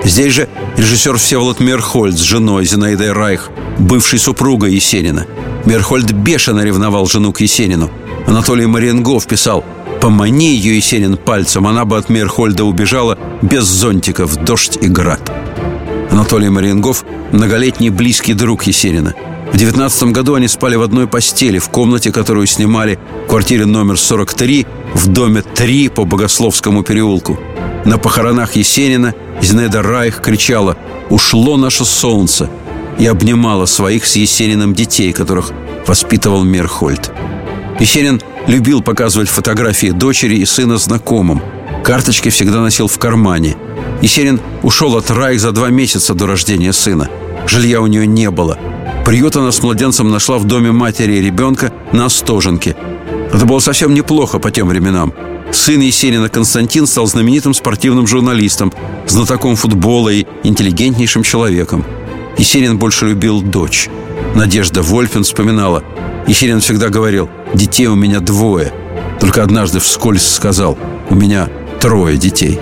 Здесь 0.04 0.32
же 0.32 0.48
режиссер 0.76 1.16
Всеволод 1.16 1.60
Мерхольд 1.60 2.16
с 2.16 2.22
женой 2.22 2.64
Зинаидой 2.66 3.12
Райх, 3.12 3.50
бывшей 3.78 4.18
супругой 4.18 4.74
Есенина. 4.74 5.26
Мерхольд 5.64 6.12
бешено 6.12 6.60
ревновал 6.60 7.06
жену 7.06 7.32
к 7.32 7.40
Есенину. 7.40 7.90
Анатолий 8.26 8.66
Мариенгов 8.66 9.26
писал– 9.26 9.64
Помани 10.00 10.54
ее 10.54 10.76
Есенин 10.76 11.16
пальцем, 11.16 11.66
она 11.66 11.84
бы 11.84 11.96
от 11.96 12.08
Мейерхольда 12.08 12.64
убежала 12.64 13.18
без 13.42 13.64
зонтиков, 13.64 14.36
дождь 14.36 14.78
и 14.80 14.86
град. 14.86 15.20
Анатолий 16.10 16.48
Мариенгов– 16.48 17.04
многолетний 17.32 17.90
близкий 17.90 18.34
друг 18.34 18.64
Есенина. 18.64 19.14
В 19.52 19.56
19 19.56 20.04
году 20.12 20.34
они 20.34 20.48
спали 20.48 20.76
в 20.76 20.82
одной 20.82 21.06
постели 21.06 21.58
в 21.58 21.68
комнате, 21.68 22.12
которую 22.12 22.46
снимали 22.46 22.98
в 23.24 23.28
квартире 23.28 23.66
номер 23.66 23.98
43 23.98 24.66
в 24.94 25.06
доме 25.08 25.42
3 25.42 25.88
по 25.88 26.04
Богословскому 26.04 26.82
переулку. 26.82 27.38
На 27.84 27.98
похоронах 27.98 28.56
Есенина 28.56 29.14
Зинаида 29.40 29.82
Райх 29.82 30.20
кричала 30.20 30.76
«Ушло 31.10 31.56
наше 31.56 31.84
солнце!» 31.84 32.50
и 32.98 33.06
обнимала 33.06 33.66
своих 33.66 34.06
с 34.06 34.16
Есениным 34.16 34.74
детей, 34.74 35.12
которых 35.12 35.52
воспитывал 35.86 36.44
Мерхольд. 36.44 37.12
Есенин 37.78 38.20
любил 38.46 38.82
показывать 38.82 39.28
фотографии 39.28 39.88
дочери 39.88 40.36
и 40.36 40.44
сына 40.46 40.78
знакомым. 40.78 41.42
Карточки 41.86 42.30
всегда 42.30 42.60
носил 42.62 42.88
в 42.88 42.98
кармане. 42.98 43.56
Есенин 44.02 44.40
ушел 44.64 44.96
от 44.96 45.08
Райх 45.08 45.40
за 45.40 45.52
два 45.52 45.68
месяца 45.68 46.14
до 46.14 46.26
рождения 46.26 46.72
сына. 46.72 47.08
Жилья 47.46 47.80
у 47.80 47.86
нее 47.86 48.08
не 48.08 48.28
было. 48.28 48.58
Приют 49.04 49.36
она 49.36 49.52
с 49.52 49.62
младенцем 49.62 50.10
нашла 50.10 50.38
в 50.38 50.44
доме 50.46 50.72
матери 50.72 51.12
и 51.12 51.22
ребенка 51.22 51.72
на 51.92 52.06
Остоженке. 52.06 52.74
Это 53.32 53.46
было 53.46 53.60
совсем 53.60 53.94
неплохо 53.94 54.40
по 54.40 54.50
тем 54.50 54.66
временам. 54.66 55.14
Сын 55.52 55.80
Есенина 55.80 56.28
Константин 56.28 56.88
стал 56.88 57.06
знаменитым 57.06 57.54
спортивным 57.54 58.08
журналистом, 58.08 58.72
знатоком 59.06 59.54
футбола 59.54 60.08
и 60.08 60.26
интеллигентнейшим 60.42 61.22
человеком. 61.22 61.84
Есенин 62.36 62.78
больше 62.78 63.06
любил 63.06 63.42
дочь. 63.42 63.88
Надежда 64.34 64.82
Вольфин 64.82 65.22
вспоминала– 65.22 65.84
Есенин 66.26 66.58
всегда 66.58 66.88
говорил, 66.88 67.28
детей 67.54 67.86
у 67.86 67.94
меня 67.94 68.18
двое. 68.18 68.72
Только 69.20 69.44
однажды 69.44 69.78
вскользь 69.78 70.26
сказал, 70.26 70.76
у 71.08 71.14
меня 71.14 71.48
трое 71.86 72.16
детей. 72.16 72.58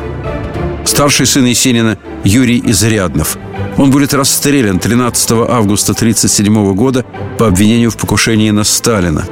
Старший 0.84 1.24
сын 1.24 1.46
Есенина 1.46 1.96
Юрий 2.24 2.62
Изряднов. 2.66 3.38
Он 3.78 3.90
будет 3.90 4.12
расстрелян 4.12 4.78
13 4.78 5.30
августа 5.48 5.92
1937 5.92 6.74
года 6.74 7.06
по 7.38 7.46
обвинению 7.46 7.90
в 7.90 7.96
покушении 7.96 8.50
на 8.50 8.64
Сталина. 8.64 9.24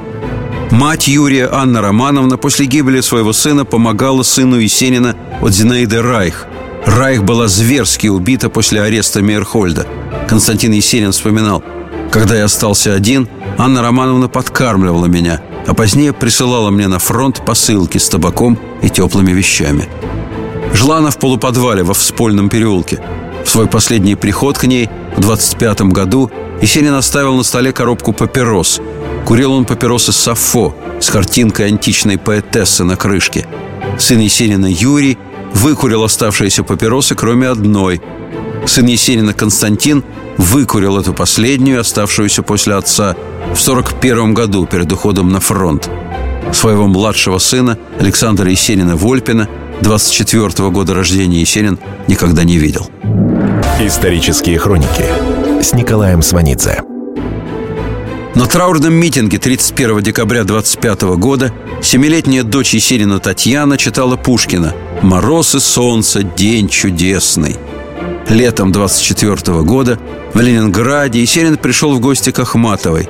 Мать 0.71 1.09
Юрия, 1.09 1.47
Анна 1.53 1.83
Романовна, 1.83 2.39
после 2.39 2.65
гибели 2.65 3.03
своего 3.03 3.35
сына 3.35 3.67
помогала 3.67 4.23
сыну 4.23 4.57
Есенина 4.57 5.15
от 5.43 5.53
Зинаиды 5.53 6.01
Райх. 6.01 6.47
Райх 6.87 7.23
была 7.23 7.47
зверски 7.47 8.07
убита 8.07 8.49
после 8.49 8.81
ареста 8.81 9.21
Мейерхольда. 9.21 9.87
Константин 10.27 10.73
Есенин 10.73 11.13
вспоминал, 11.13 11.63
«Когда 12.11 12.35
я 12.35 12.47
остался 12.47 12.95
один, 12.95 13.29
Анна 13.59 13.83
Романовна 13.83 14.29
подкармливала 14.29 15.05
меня, 15.05 15.43
а 15.67 15.75
позднее 15.75 16.13
присылала 16.13 16.71
мне 16.71 16.89
на 16.89 16.99
фронт 16.99 17.45
посылки 17.45 17.99
с 17.99 18.09
табаком 18.09 18.59
и 18.83 18.89
теплыми 18.89 19.33
вещами». 19.33 19.89
Жила 20.75 20.99
она 20.99 21.11
в 21.11 21.19
полуподвале 21.19 21.83
во 21.83 21.95
Вспольном 21.95 22.49
переулке. 22.49 23.01
В 23.45 23.49
свой 23.49 23.67
последний 23.67 24.15
приход 24.15 24.59
к 24.59 24.65
ней 24.65 24.89
в 25.17 25.21
25 25.21 25.83
году 25.83 26.31
Есенин 26.61 26.95
оставил 26.95 27.37
на 27.37 27.43
столе 27.43 27.73
коробку 27.73 28.13
папирос. 28.13 28.81
Курил 29.27 29.53
он 29.53 29.65
папиросы 29.65 30.13
Сафо 30.13 30.75
с 31.01 31.11
картинкой 31.11 31.69
античной 31.69 32.19
поэтессы 32.19 32.85
на 32.85 32.97
крышке. 32.97 33.47
Сын 33.99 34.19
Есенина 34.19 34.67
Юрий 34.67 35.19
выкурил 35.55 36.05
оставшиеся 36.05 36.63
папиросы, 36.63 37.15
кроме 37.15 37.49
одной. 37.49 38.01
Сын 38.67 38.87
Есенина 38.87 39.35
Константин 39.35 40.05
выкурил 40.39 40.99
эту 40.99 41.13
последнюю, 41.13 41.81
оставшуюся 41.81 42.43
после 42.43 42.75
отца, 42.75 43.17
в 43.55 43.61
41 43.61 44.35
году 44.35 44.67
перед 44.67 44.91
уходом 44.93 45.31
на 45.31 45.41
фронт. 45.41 45.91
Своего 46.53 46.87
младшего 46.87 47.39
сына 47.39 47.79
Александра 47.99 48.51
Есенина 48.51 48.97
Вольпина– 48.97 49.49
24 49.83 50.71
года 50.71 50.95
рождения 50.95 51.41
Есенин 51.41 51.79
никогда 52.07 52.45
не 52.45 52.57
видел. 52.57 52.89
Исторические 53.81 54.59
хроники 54.59 55.05
с 55.61 55.73
Николаем 55.73 56.23
Сванидзе. 56.23 56.83
На 58.35 58.47
траурном 58.47 58.95
митинге 58.95 59.39
31 59.39 60.01
декабря 60.01 60.45
25 60.45 61.03
года 61.17 61.53
семилетняя 61.83 62.45
дочь 62.45 62.75
Есенина 62.75 63.19
Татьяна 63.19 63.77
читала 63.77 64.17
Пушкина 64.17 64.75
«Мороз 65.03 65.55
и 65.55 65.61
солнце, 65.61 66.23
день 66.23 66.69
чудесный». 66.69 67.57
Летом 68.29 68.73
24 68.73 69.63
года 69.63 69.99
в 70.35 70.41
Ленинграде 70.41 71.21
Есенин 71.21 71.57
пришел 71.57 71.95
в 71.95 72.01
гости 72.01 72.31
к 72.31 72.39
Ахматовой. 72.39 73.09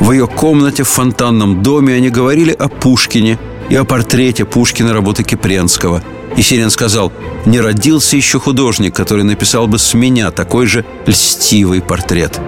В 0.00 0.12
ее 0.12 0.26
комнате 0.26 0.82
в 0.82 0.88
фонтанном 0.88 1.62
доме 1.62 1.94
они 1.94 2.10
говорили 2.10 2.52
о 2.52 2.68
Пушкине– 2.68 3.38
и 3.68 3.74
о 3.74 3.84
портрете 3.84 4.44
Пушкина 4.44 4.92
работы 4.92 5.22
Кипренского. 5.22 6.02
Есенин 6.36 6.70
сказал, 6.70 7.12
не 7.44 7.60
родился 7.60 8.16
еще 8.16 8.38
художник, 8.38 8.94
который 8.94 9.24
написал 9.24 9.66
бы 9.66 9.78
с 9.78 9.94
меня 9.94 10.30
такой 10.30 10.66
же 10.66 10.84
льстивый 11.06 11.80
портрет. 11.80 12.40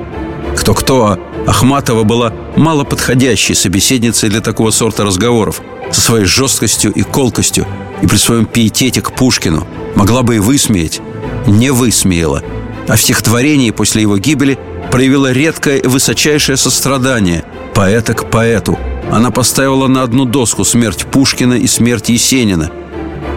Кто-кто, 0.56 1.06
а 1.06 1.18
Ахматова 1.46 2.04
была 2.04 2.32
малоподходящей 2.56 3.54
собеседницей 3.54 4.28
для 4.28 4.40
такого 4.40 4.70
сорта 4.70 5.04
разговоров, 5.04 5.62
со 5.92 6.00
своей 6.00 6.24
жесткостью 6.24 6.92
и 6.92 7.02
колкостью, 7.02 7.66
и 8.02 8.06
при 8.06 8.16
своем 8.16 8.44
пиетете 8.44 9.00
к 9.00 9.12
Пушкину. 9.12 9.66
Могла 9.94 10.22
бы 10.22 10.36
и 10.36 10.38
высмеять. 10.38 11.00
Не 11.48 11.70
высмеяла. 11.70 12.42
А 12.86 12.94
в 12.94 13.02
стихотворении 13.02 13.72
после 13.72 14.02
его 14.02 14.16
гибели 14.16 14.58
проявила 14.92 15.32
редкое 15.32 15.78
и 15.78 15.86
высочайшее 15.86 16.56
сострадание 16.56 17.44
поэта 17.74 18.14
к 18.14 18.30
поэту– 18.30 18.78
она 19.10 19.30
поставила 19.30 19.86
на 19.86 20.02
одну 20.02 20.24
доску 20.24 20.64
смерть 20.64 21.06
Пушкина 21.06 21.54
и 21.54 21.66
смерть 21.66 22.10
Есенина. 22.10 22.70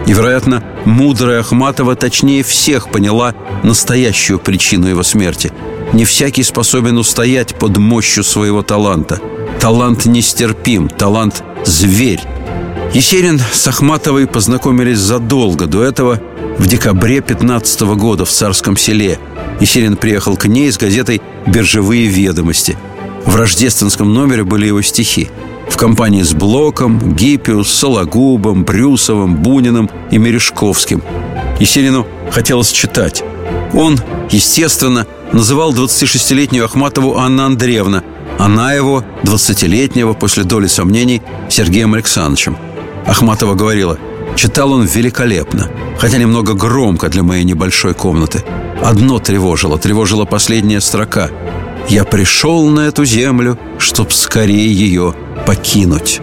И, 0.06 0.12
вероятно, 0.12 0.62
мудрая 0.84 1.40
Ахматова 1.40 1.96
точнее 1.96 2.42
всех 2.42 2.90
поняла 2.90 3.34
настоящую 3.62 4.38
причину 4.38 4.88
его 4.88 5.02
смерти. 5.02 5.52
Не 5.92 6.04
всякий 6.04 6.42
способен 6.42 6.98
устоять 6.98 7.54
под 7.54 7.76
мощью 7.78 8.24
своего 8.24 8.62
таланта. 8.62 9.20
Талант 9.60 10.06
нестерпим, 10.06 10.88
талант– 10.88 11.42
зверь. 11.64 12.20
Есенин 12.94 13.40
с 13.52 13.66
Ахматовой 13.66 14.26
познакомились 14.26 14.98
задолго 14.98 15.66
до 15.66 15.82
этого, 15.82 16.20
в 16.58 16.66
декабре 16.66 17.20
15 17.20 17.80
года 17.96 18.24
в 18.24 18.30
Царском 18.30 18.76
селе. 18.76 19.18
Есенин 19.60 19.96
приехал 19.96 20.36
к 20.36 20.46
ней 20.46 20.70
с 20.70 20.76
газетой 20.76 21.22
«Биржевые 21.46 22.06
ведомости». 22.06 22.76
В 23.24 23.36
рождественском 23.36 24.12
номере 24.12 24.44
были 24.44 24.66
его 24.66 24.82
стихи– 24.82 25.30
в 25.72 25.76
компании 25.76 26.22
с 26.22 26.34
Блоком, 26.34 27.14
Гиппиус, 27.16 27.72
Сологубом, 27.72 28.64
Брюсовым, 28.64 29.36
Буниным 29.36 29.88
и 30.10 30.18
Мережковским. 30.18 31.02
Есенину 31.60 32.06
хотелось 32.30 32.70
читать. 32.70 33.24
Он, 33.72 33.98
естественно, 34.30 35.06
называл 35.32 35.72
26-летнюю 35.72 36.66
Ахматову 36.66 37.16
Анна 37.16 37.46
Андреевна, 37.46 38.02
она 38.38 38.74
его, 38.74 39.04
20-летнего, 39.22 40.14
после 40.14 40.44
доли 40.44 40.66
сомнений, 40.66 41.22
Сергеем 41.48 41.94
Александровичем. 41.94 42.56
Ахматова 43.06 43.54
говорила, 43.54 43.98
читал 44.36 44.72
он 44.72 44.84
великолепно, 44.84 45.70
хотя 45.98 46.18
немного 46.18 46.54
громко 46.54 47.08
для 47.08 47.22
моей 47.22 47.44
небольшой 47.44 47.94
комнаты. 47.94 48.44
Одно 48.82 49.18
тревожило, 49.18 49.78
тревожила 49.78 50.24
последняя 50.24 50.80
строка. 50.80 51.30
«Я 51.88 52.04
пришел 52.04 52.68
на 52.68 52.80
эту 52.80 53.04
землю, 53.04 53.58
чтоб 53.78 54.12
скорее 54.12 54.72
ее 54.72 55.14
покинуть. 55.46 56.20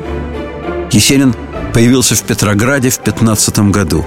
Есенин 0.91 1.35
появился 1.73 2.15
в 2.15 2.23
Петрограде 2.23 2.89
в 2.89 2.99
15 2.99 3.59
году. 3.71 4.05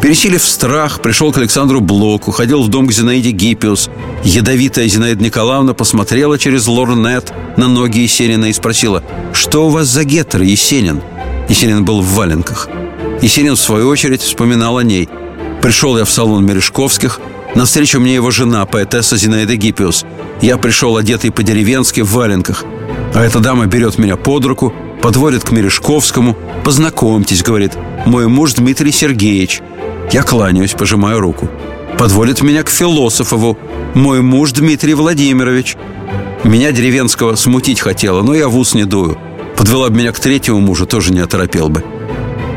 Пересилив 0.00 0.44
страх, 0.44 1.00
пришел 1.00 1.32
к 1.32 1.38
Александру 1.38 1.80
Блоку, 1.80 2.30
ходил 2.30 2.62
в 2.62 2.68
дом 2.68 2.86
к 2.86 2.92
Зинаиде 2.92 3.30
Гиппиус. 3.30 3.88
Ядовитая 4.22 4.86
Зинаида 4.86 5.24
Николаевна 5.24 5.72
посмотрела 5.72 6.38
через 6.38 6.66
лорнет 6.66 7.32
на 7.56 7.68
ноги 7.68 8.00
Есенина 8.00 8.46
и 8.46 8.52
спросила, 8.52 9.02
«Что 9.32 9.66
у 9.66 9.70
вас 9.70 9.86
за 9.86 10.04
геттер, 10.04 10.42
Есенин?» 10.42 11.00
Есенин 11.48 11.84
был 11.84 12.00
в 12.00 12.14
валенках. 12.14 12.68
Есенин, 13.22 13.54
в 13.54 13.60
свою 13.60 13.88
очередь, 13.88 14.22
вспоминал 14.22 14.78
о 14.78 14.82
ней. 14.82 15.08
«Пришел 15.62 15.96
я 15.96 16.04
в 16.04 16.10
салон 16.10 16.44
Мережковских, 16.44 17.20
навстречу 17.54 18.00
мне 18.00 18.14
его 18.14 18.30
жена, 18.30 18.66
поэтесса 18.66 19.16
Зинаида 19.16 19.56
Гиппиус. 19.56 20.04
Я 20.42 20.58
пришел 20.58 20.96
одетый 20.96 21.30
по-деревенски 21.30 22.02
в 22.02 22.12
валенках. 22.12 22.64
А 23.14 23.22
эта 23.22 23.40
дама 23.40 23.66
берет 23.66 23.98
меня 23.98 24.16
под 24.16 24.44
руку, 24.44 24.74
подводит 25.00 25.44
к 25.44 25.52
Мережковскому. 25.52 26.36
«Познакомьтесь»,— 26.64 27.42
говорит,— 27.44 27.72
«мой 28.06 28.26
муж 28.26 28.54
Дмитрий 28.54 28.92
Сергеевич». 28.92 29.60
Я 30.12 30.22
кланяюсь, 30.22 30.72
пожимаю 30.72 31.20
руку. 31.20 31.48
Подводит 31.98 32.42
меня 32.42 32.62
к 32.62 32.70
Философову. 32.70 33.56
«Мой 33.94 34.20
муж 34.20 34.52
Дмитрий 34.52 34.94
Владимирович». 34.94 35.76
Меня 36.42 36.72
деревенского 36.72 37.36
смутить 37.36 37.80
хотела, 37.80 38.22
но 38.22 38.34
я 38.34 38.48
в 38.48 38.58
ус 38.58 38.74
не 38.74 38.84
дую. 38.84 39.16
Подвела 39.56 39.90
бы 39.90 39.96
меня 39.96 40.12
к 40.12 40.20
третьему 40.20 40.60
мужу, 40.60 40.86
тоже 40.86 41.12
не 41.12 41.20
оторопел 41.20 41.68
бы. 41.68 41.84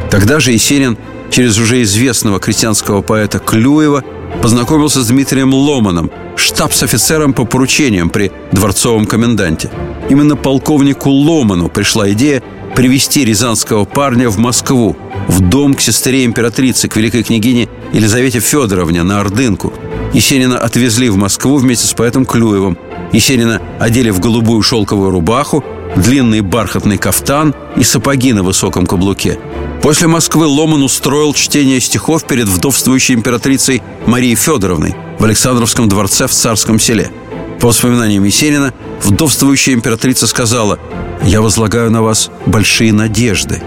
Тогда 0.10 0.40
же 0.40 0.52
Есенин 0.52 0.98
через 1.30 1.58
уже 1.60 1.82
известного 1.84 2.40
крестьянского 2.40 3.02
поэта 3.02 3.40
Клюева 3.40 4.04
познакомился 4.42 5.02
с 5.02 5.08
Дмитрием 5.08 5.54
Ломаном, 5.54 6.12
штабс-офицером 6.36 7.34
по 7.34 7.46
поручениям 7.46 8.10
при 8.10 8.32
дворцовом 8.52 9.06
коменданте. 9.06 9.70
Именно 10.10 10.36
полковнику 10.36 11.10
Ломану 11.10 11.70
пришла 11.70 12.10
идея 12.12 12.42
привести 12.76 13.26
рязанского 13.26 13.86
парня 13.86 14.30
в 14.30 14.38
Москву, 14.38 14.96
в 15.28 15.42
дом 15.42 15.74
к 15.74 15.82
сестре 15.82 16.26
императрицы, 16.26 16.88
к 16.88 16.96
великой 16.96 17.24
княгине 17.24 17.68
Елизавете 17.92 18.40
Федоровне 18.40 19.04
на 19.04 19.20
Ордынку. 19.20 19.74
Есенина 20.14 20.58
отвезли 20.58 21.10
в 21.10 21.18
Москву 21.18 21.58
вместе 21.58 21.88
с 21.88 21.94
поэтом 21.94 22.26
Клюевым. 22.26 22.78
Есенина 23.12 23.62
одели 23.80 24.10
в 24.10 24.20
голубую 24.20 24.62
шелковую 24.62 25.12
рубаху, 25.12 25.64
длинный 25.96 26.42
бархатный 26.42 26.98
кафтан 26.98 27.56
и 27.76 27.84
сапоги 27.84 28.34
на 28.34 28.44
высоком 28.44 28.86
каблуке. 28.86 29.40
После 29.82 30.08
Москвы 30.08 30.46
Ломан 30.46 30.84
устроил 30.84 31.34
чтение 31.34 31.80
стихов 31.80 32.26
перед 32.26 32.48
вдовствующей 32.48 33.16
императрицей 33.16 33.82
Марией 34.06 34.36
Федоровной 34.36 34.96
в 35.20 35.24
Александровском 35.24 35.88
дворце 35.88 36.28
в 36.28 36.32
Царском 36.32 36.80
селе. 36.80 37.12
По 37.60 37.68
воспоминаниям 37.68 38.24
Есенина, 38.24 38.74
вдовствующая 39.02 39.74
императрица 39.74 40.28
сказала 40.28 40.80
«Я 41.24 41.42
возлагаю 41.42 41.90
на 41.90 42.02
вас 42.02 42.30
большие 42.46 42.94
надежды». 42.94 43.62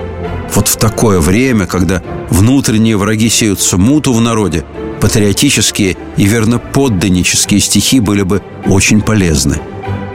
Вот 0.55 0.69
в 0.69 0.77
такое 0.77 1.21
время, 1.21 1.67
когда 1.67 2.03
внутренние 2.29 2.97
враги 2.97 3.29
сеют 3.29 3.61
смуту 3.61 4.13
в 4.13 4.21
народе, 4.21 4.65
патриотические 5.01 5.97
и 6.17 6.25
верноподданнические 6.25 7.61
стихи 7.61 8.01
были 8.01 8.23
бы 8.23 8.43
очень 8.67 9.01
полезны. 9.01 9.61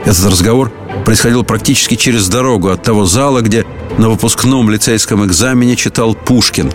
Этот 0.06 0.26
разговор 0.26 0.70
происходил 1.04 1.42
практически 1.42 1.96
через 1.96 2.28
дорогу 2.28 2.68
от 2.68 2.80
того 2.80 3.06
зала, 3.06 3.40
где 3.40 3.66
на 3.98 4.08
выпускном 4.08 4.70
лицейском 4.70 5.26
экзамене 5.26 5.74
читал 5.74 6.14
Пушкин. 6.14 6.70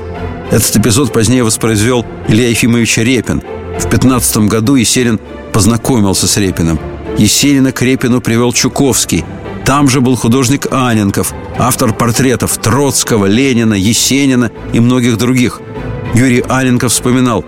Этот 0.51 0.75
эпизод 0.75 1.13
позднее 1.13 1.45
воспроизвел 1.45 2.05
Илья 2.27 2.49
Ефимович 2.49 2.97
Репин. 2.97 3.41
В 3.79 3.89
15 3.89 4.49
году 4.49 4.75
Есенин 4.75 5.17
познакомился 5.53 6.27
с 6.27 6.35
Репиным. 6.35 6.77
Есенина 7.17 7.71
к 7.71 7.81
Репину 7.81 8.19
привел 8.19 8.51
Чуковский. 8.51 9.23
Там 9.63 9.87
же 9.89 10.01
был 10.01 10.17
художник 10.17 10.67
Аненков, 10.69 11.33
автор 11.57 11.93
портретов 11.93 12.57
Троцкого, 12.57 13.27
Ленина, 13.27 13.75
Есенина 13.75 14.51
и 14.73 14.81
многих 14.81 15.17
других. 15.17 15.61
Юрий 16.13 16.43
Аненков 16.49 16.91
вспоминал 16.91 17.45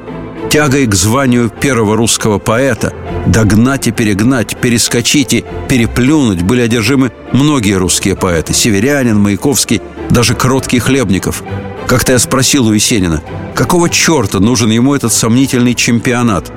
тягой 0.49 0.85
к 0.85 0.95
званию 0.95 1.49
первого 1.49 1.97
русского 1.97 2.39
поэта, 2.39 2.93
догнать 3.25 3.87
и 3.87 3.91
перегнать, 3.91 4.57
перескочить 4.57 5.33
и 5.33 5.45
переплюнуть 5.69 6.41
были 6.41 6.61
одержимы 6.61 7.11
многие 7.31 7.77
русские 7.77 8.15
поэты– 8.15 8.53
Северянин, 8.55 9.19
Маяковский, 9.19 9.81
даже 10.09 10.35
Кроткий 10.35 10.79
Хлебников. 10.79 11.43
Как-то 11.87 12.13
я 12.13 12.19
спросил 12.19 12.67
у 12.67 12.73
Есенина, 12.73 13.21
какого 13.55 13.89
черта 13.89 14.39
нужен 14.39 14.71
ему 14.71 14.95
этот 14.95 15.13
сомнительный 15.13 15.75
чемпионат? 15.75 16.51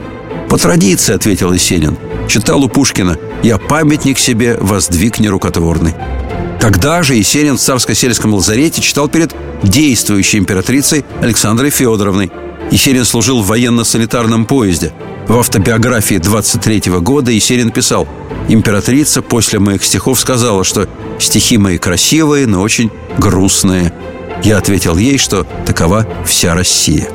«По 0.48 0.58
традиции»,— 0.58 1.14
ответил 1.14 1.52
Есенин. 1.52 1.96
Читал 2.28 2.62
у 2.62 2.68
Пушкина 2.68 3.18
«Я 3.42 3.58
памятник 3.58 4.18
себе 4.18 4.56
воздвиг 4.60 5.18
нерукотворный». 5.18 5.94
Тогда 6.60 7.02
же 7.02 7.14
Есенин 7.14 7.56
в 7.56 7.60
царско-сельском 7.60 8.32
лазарете 8.32 8.80
читал 8.80 9.08
перед 9.08 9.34
действующей 9.62 10.38
императрицей 10.38 11.04
Александрой 11.20 11.70
Федоровной. 11.70 12.30
Есенин 12.70 13.04
служил 13.04 13.42
в 13.42 13.46
военно-санитарном 13.46 14.44
поезде. 14.44 14.92
В 15.28 15.38
автобиографии 15.38 16.16
23 16.16 16.90
-го 16.90 17.00
года 17.00 17.30
Есенин 17.30 17.70
писал 17.70 18.06
«Императрица 18.48 19.22
после 19.22 19.58
моих 19.58 19.84
стихов 19.84 20.20
сказала, 20.20 20.64
что 20.64 20.88
стихи 21.18 21.58
мои 21.58 21.78
красивые, 21.78 22.46
но 22.46 22.60
очень 22.60 22.90
грустные. 23.18 23.92
Я 24.42 24.58
ответил 24.58 24.96
ей, 24.96 25.18
что 25.18 25.46
такова 25.64 26.06
вся 26.24 26.54
Россия». 26.54 27.08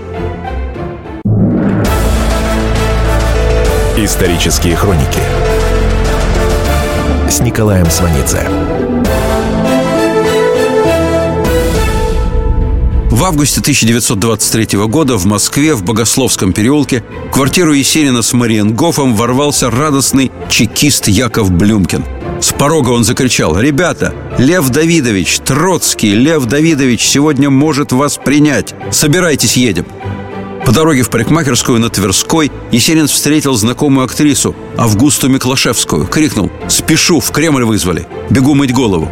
Исторические 3.98 4.76
хроники 4.76 5.22
с 7.30 7.40
Николаем 7.40 7.90
Сванидзе. 7.90 8.46
В 13.22 13.24
августе 13.24 13.60
1923 13.60 14.80
года 14.88 15.16
в 15.16 15.26
Москве, 15.28 15.76
в 15.76 15.84
Богословском 15.84 16.54
переулке, 16.54 17.04
квартиру 17.32 17.72
Есенина 17.72 18.24
с 18.24 18.34
Мариенгофом 18.34 19.14
ворвался 19.16 19.70
радостный 19.70 20.32
чекист 20.50 21.08
Яков 21.08 21.52
Блюмкин. 21.52 22.04
С 22.42 22.52
порога 22.52 22.90
он 22.90 23.04
закричал 23.04 23.60
«Ребята, 23.60 24.16
Лев 24.40 24.70
Давидович, 24.70 25.38
Троцкий, 25.46 26.16
Лев 26.16 26.46
Давидович 26.46 27.04
сегодня 27.04 27.52
может 27.52 27.92
вас 27.92 28.18
принять. 28.18 28.74
Собирайтесь, 28.90 29.56
едем». 29.56 29.86
По 30.66 30.72
дороге 30.72 31.04
в 31.04 31.12
парикмахерскую 31.12 31.80
на 31.80 31.92
Тверской 31.92 32.52
Есенин 32.72 33.06
встретил 33.06 33.54
знакомую 33.54 34.06
актрису 34.06 34.56
Августу 34.78 35.30
Миклашевскую. 35.30 36.08
Крикнул 36.08 36.52
«Спешу, 36.68 37.20
в 37.20 37.30
Кремль 37.30 37.66
вызвали! 37.66 38.08
Бегу 38.32 38.56
мыть 38.56 38.74
голову!» 38.74 39.12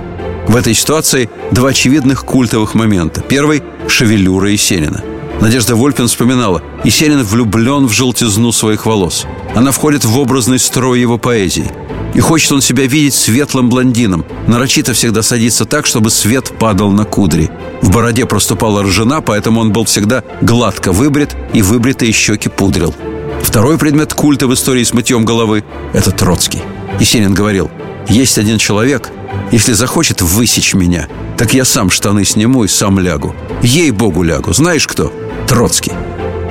В 0.49 0.55
этой 0.55 0.73
ситуации 0.73 1.29
два 1.51 1.69
очевидных 1.69 2.25
культовых 2.25 2.73
момента. 2.73 3.21
Первый– 3.21 3.61
шевелюра 3.87 4.49
Есенина. 4.49 5.03
Надежда 5.39 5.75
Вольпин 5.75 6.07
вспоминала, 6.07 6.63
Есенин 6.83 7.21
влюблен 7.21 7.85
в 7.85 7.91
желтизну 7.91 8.51
своих 8.51 8.87
волос. 8.87 9.27
Она 9.55 9.71
входит 9.71 10.05
в 10.05 10.17
образный 10.17 10.57
строй 10.57 11.01
его 11.01 11.19
поэзии. 11.19 11.69
И 12.15 12.19
хочет 12.19 12.51
он 12.51 12.61
себя 12.61 12.87
видеть 12.87 13.13
светлым 13.13 13.69
блондином. 13.69 14.25
Нарочито 14.47 14.93
всегда 14.93 15.21
садится 15.21 15.65
так, 15.65 15.85
чтобы 15.85 16.09
свет 16.09 16.51
падал 16.57 16.89
на 16.89 17.05
кудри. 17.05 17.51
В 17.83 17.91
бороде 17.91 18.25
проступала 18.25 18.81
ржана, 18.81 19.21
поэтому 19.21 19.61
он 19.61 19.71
был 19.71 19.85
всегда 19.85 20.23
гладко 20.41 20.91
выбрит 20.91 21.37
и 21.53 21.61
выбритые 21.61 22.11
щеки 22.11 22.49
пудрил. 22.49 22.95
Второй 23.43 23.77
предмет 23.77 24.15
культа 24.15 24.47
в 24.47 24.53
истории 24.55 24.83
с 24.83 24.93
мытьем 24.93 25.25
головы– 25.25 25.63
это 25.93 26.09
Троцкий. 26.09 26.63
Есенин 26.99 27.35
говорил, 27.35 27.69
есть 28.07 28.37
один 28.37 28.57
человек, 28.57 29.11
если 29.51 29.73
захочет 29.73 30.21
высечь 30.21 30.73
меня, 30.73 31.07
так 31.37 31.53
я 31.53 31.65
сам 31.65 31.89
штаны 31.89 32.25
сниму 32.25 32.63
и 32.63 32.67
сам 32.67 32.99
лягу. 32.99 33.35
Ей-богу 33.61 34.23
лягу. 34.23 34.53
Знаешь 34.53 34.87
кто? 34.87 35.11
Троцкий. 35.47 35.93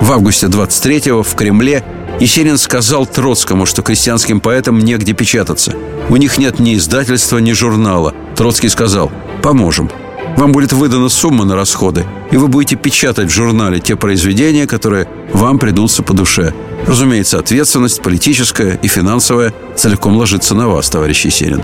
В 0.01 0.13
августе 0.13 0.47
23-го 0.47 1.23
в 1.23 1.35
Кремле 1.35 1.85
Есенин 2.21 2.59
сказал 2.59 3.07
Троцкому, 3.07 3.67
что 3.67 3.83
крестьянским 3.83 4.41
поэтам 4.41 4.79
негде 4.79 5.13
печататься. 5.13 5.75
У 6.09 6.17
них 6.17 6.39
нет 6.39 6.59
ни 6.59 6.75
издательства, 6.75 7.39
ни 7.39 7.53
журнала. 7.53 8.15
Троцкий 8.37 8.69
сказал 8.69 9.11
«Поможем». 9.43 9.91
Вам 10.38 10.53
будет 10.53 10.72
выдана 10.72 11.09
сумма 11.09 11.44
на 11.44 11.57
расходы, 11.57 12.07
и 12.31 12.37
вы 12.37 12.46
будете 12.46 12.77
печатать 12.77 13.29
в 13.29 13.35
журнале 13.35 13.81
те 13.81 13.96
произведения, 13.96 14.68
которые 14.68 15.09
вам 15.33 15.59
придутся 15.59 16.05
по 16.05 16.14
душе. 16.14 16.55
Разумеется, 16.87 17.40
ответственность 17.40 18.01
политическая 18.01 18.79
и 18.81 18.87
финансовая 18.87 19.53
целиком 19.74 20.16
ложится 20.16 20.55
на 20.55 20.68
вас, 20.68 20.88
товарищ 20.90 21.24
Есенин. 21.24 21.61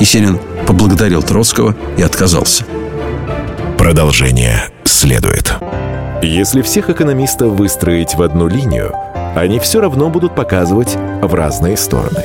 Есенин 0.00 0.40
поблагодарил 0.66 1.22
Троцкого 1.22 1.76
и 1.96 2.02
отказался. 2.02 2.64
Продолжение 3.78 4.68
следует. 4.82 5.54
Если 6.20 6.62
всех 6.62 6.90
экономистов 6.90 7.52
выстроить 7.52 8.16
в 8.16 8.22
одну 8.22 8.48
линию, 8.48 8.94
они 9.36 9.60
все 9.60 9.80
равно 9.80 10.10
будут 10.10 10.34
показывать 10.34 10.98
в 11.22 11.32
разные 11.32 11.76
стороны. 11.76 12.24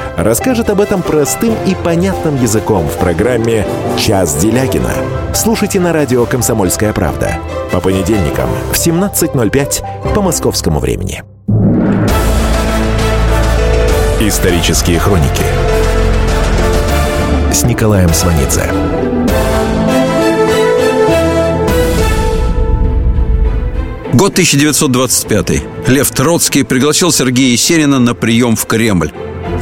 расскажет 0.17 0.69
об 0.69 0.81
этом 0.81 1.01
простым 1.01 1.55
и 1.65 1.75
понятным 1.75 2.41
языком 2.41 2.87
в 2.87 2.97
программе 2.97 3.65
«Час 3.97 4.35
Делягина». 4.35 4.93
Слушайте 5.33 5.79
на 5.79 5.93
радио 5.93 6.25
«Комсомольская 6.25 6.93
правда» 6.93 7.39
по 7.71 7.79
понедельникам 7.79 8.49
в 8.71 8.75
17.05 8.75 10.13
по 10.13 10.21
московскому 10.21 10.79
времени. 10.79 11.23
Исторические 14.19 14.99
хроники 14.99 15.43
с 17.51 17.63
Николаем 17.63 18.09
Сванидзе. 18.13 18.69
Год 24.13 24.33
1925. 24.33 25.63
Лев 25.87 26.11
Троцкий 26.11 26.63
пригласил 26.63 27.11
Сергея 27.11 27.51
Есенина 27.53 27.97
на 27.97 28.13
прием 28.13 28.55
в 28.55 28.65
Кремль. 28.67 29.11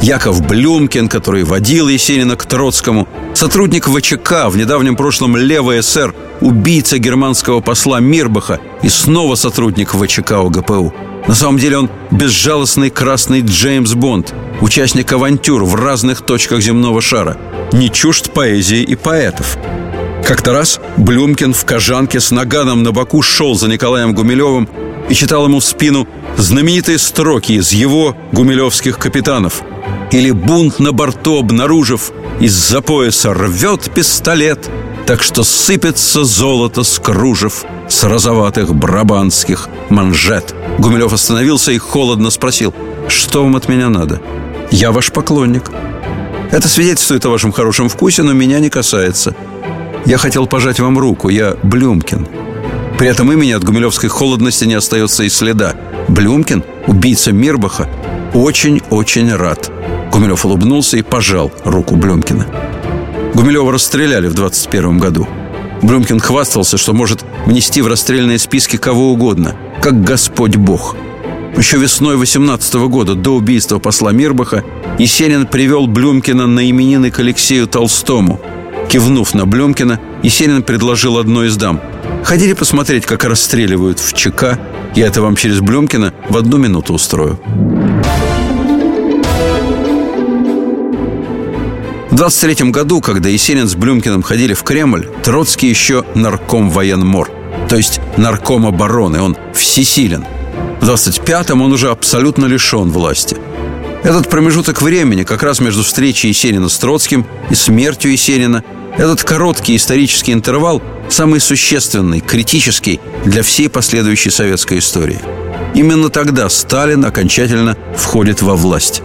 Яков 0.02 0.46
Блюмкин, 0.46 1.08
который 1.08 1.44
водил 1.44 1.88
Есенина 1.88 2.36
к 2.36 2.46
Троцкому, 2.46 3.08
сотрудник 3.34 3.86
ВЧК, 3.86 4.48
в 4.48 4.56
недавнем 4.56 4.96
прошлом 4.96 5.36
левый 5.36 5.82
СР, 5.82 6.14
убийца 6.40 6.98
германского 6.98 7.60
посла 7.60 8.00
Мирбаха 8.00 8.60
и 8.82 8.88
снова 8.88 9.34
сотрудник 9.34 9.94
ВЧК 9.94 10.32
ОГПУ. 10.32 10.94
На 11.28 11.34
самом 11.34 11.58
деле 11.58 11.78
он 11.78 11.90
безжалостный 12.10 12.90
красный 12.90 13.42
Джеймс 13.42 13.92
Бонд, 13.94 14.34
участник 14.60 15.12
авантюр 15.12 15.64
в 15.64 15.74
разных 15.74 16.22
точках 16.22 16.60
земного 16.60 17.00
шара, 17.00 17.36
не 17.72 17.90
чужд 17.90 18.32
поэзии 18.32 18.82
и 18.82 18.94
поэтов– 18.96 19.58
как-то 20.30 20.52
раз 20.52 20.78
Блюмкин 20.96 21.52
в 21.52 21.64
кожанке 21.64 22.20
с 22.20 22.30
наганом 22.30 22.84
на 22.84 22.92
боку 22.92 23.20
шел 23.20 23.56
за 23.56 23.68
Николаем 23.68 24.14
Гумилевым 24.14 24.68
и 25.08 25.14
читал 25.14 25.46
ему 25.46 25.58
в 25.58 25.64
спину 25.64 26.06
знаменитые 26.36 26.98
строки 26.98 27.54
из 27.54 27.72
его 27.72 28.16
гумилевских 28.30 28.96
капитанов. 28.96 29.62
Или 30.10 30.30
бунт 30.30 30.78
на 30.78 30.92
борту 30.92 31.38
обнаружив, 31.38 32.12
из-за 32.40 32.80
пояса 32.80 33.32
рвет 33.34 33.90
пистолет, 33.94 34.68
так 35.06 35.22
что 35.22 35.44
сыпется 35.44 36.24
золото 36.24 36.82
с 36.82 36.98
кружев 36.98 37.64
с 37.88 38.04
розоватых 38.04 38.74
брабанских 38.74 39.68
манжет. 39.88 40.54
Гумилев 40.78 41.12
остановился 41.12 41.72
и 41.72 41.78
холодно 41.78 42.30
спросил, 42.30 42.74
что 43.08 43.42
вам 43.42 43.56
от 43.56 43.68
меня 43.68 43.88
надо? 43.88 44.20
Я 44.70 44.92
ваш 44.92 45.10
поклонник. 45.12 45.70
Это 46.52 46.68
свидетельствует 46.68 47.24
о 47.26 47.30
вашем 47.30 47.52
хорошем 47.52 47.88
вкусе, 47.88 48.22
но 48.22 48.32
меня 48.32 48.60
не 48.60 48.70
касается. 48.70 49.34
Я 50.06 50.18
хотел 50.18 50.46
пожать 50.46 50.80
вам 50.80 50.98
руку, 50.98 51.28
я 51.28 51.56
Блюмкин. 51.62 52.26
При 52.98 53.08
этом 53.08 53.32
имени 53.32 53.52
от 53.52 53.64
гумилевской 53.64 54.08
холодности 54.08 54.64
не 54.64 54.74
остается 54.74 55.24
и 55.24 55.28
следа. 55.28 55.74
Блюмкин, 56.08 56.64
убийца 56.86 57.32
Мирбаха, 57.32 57.88
очень-очень 58.34 59.34
рад. 59.34 59.70
Гумилев 60.10 60.44
улыбнулся 60.44 60.96
и 60.96 61.02
пожал 61.02 61.52
руку 61.64 61.96
Блюмкина. 61.96 62.46
Гумилева 63.34 63.72
расстреляли 63.72 64.28
в 64.28 64.34
21 64.34 64.98
году. 64.98 65.28
Блюмкин 65.82 66.20
хвастался, 66.20 66.76
что 66.76 66.92
может 66.92 67.24
внести 67.46 67.80
в 67.80 67.86
расстрельные 67.86 68.38
списки 68.38 68.76
кого 68.76 69.12
угодно, 69.12 69.56
как 69.80 70.02
Господь 70.02 70.56
Бог. 70.56 70.96
Еще 71.56 71.78
весной 71.78 72.16
18 72.16 72.74
года, 72.88 73.14
до 73.14 73.30
убийства 73.30 73.78
посла 73.78 74.12
Мирбаха, 74.12 74.64
Есенин 74.98 75.46
привел 75.46 75.86
Блюмкина 75.86 76.46
на 76.46 76.68
именины 76.68 77.10
к 77.10 77.18
Алексею 77.18 77.66
Толстому– 77.66 78.40
Кивнув 78.90 79.34
на 79.34 79.46
Блемкина, 79.46 80.00
Есенин 80.24 80.62
предложил 80.64 81.18
одной 81.18 81.46
из 81.46 81.56
дам. 81.56 81.80
«Ходили 82.24 82.54
посмотреть, 82.54 83.06
как 83.06 83.22
расстреливают 83.22 84.00
в 84.00 84.12
ЧК. 84.14 84.58
Я 84.96 85.06
это 85.06 85.22
вам 85.22 85.36
через 85.36 85.60
Блемкина 85.60 86.12
в 86.28 86.36
одну 86.36 86.56
минуту 86.58 86.94
устрою». 86.94 87.38
В 92.10 92.16
23 92.16 92.70
году, 92.70 93.00
когда 93.00 93.28
Есенин 93.28 93.68
с 93.68 93.76
Блюмкиным 93.76 94.22
ходили 94.22 94.52
в 94.52 94.64
Кремль, 94.64 95.08
Троцкий 95.22 95.68
еще 95.68 96.04
нарком 96.14 96.68
военмор. 96.68 97.30
то 97.68 97.76
есть 97.76 98.00
нарком 98.16 98.66
обороны. 98.66 99.20
Он 99.22 99.36
всесилен. 99.54 100.24
В 100.80 100.90
25-м 100.90 101.62
он 101.62 101.72
уже 101.72 101.88
абсолютно 101.88 102.46
лишен 102.46 102.90
власти. 102.90 103.36
Этот 104.02 104.28
промежуток 104.28 104.82
времени, 104.82 105.22
как 105.22 105.44
раз 105.44 105.60
между 105.60 105.84
встречей 105.84 106.30
Есенина 106.30 106.68
с 106.68 106.78
Троцким 106.78 107.26
и 107.48 107.54
смертью 107.54 108.10
Есенина, 108.10 108.64
этот 108.98 109.22
короткий 109.22 109.76
исторический 109.76 110.32
интервал 110.32 110.82
самый 111.08 111.38
существенный, 111.38 112.20
критический 112.20 112.98
для 113.24 113.42
всей 113.44 113.68
последующей 113.68 114.30
советской 114.30 114.78
истории. 114.78 115.20
Именно 115.74 116.08
тогда 116.08 116.48
Сталин 116.48 117.04
окончательно 117.04 117.76
входит 117.94 118.42
во 118.42 118.56
власть. 118.56 119.02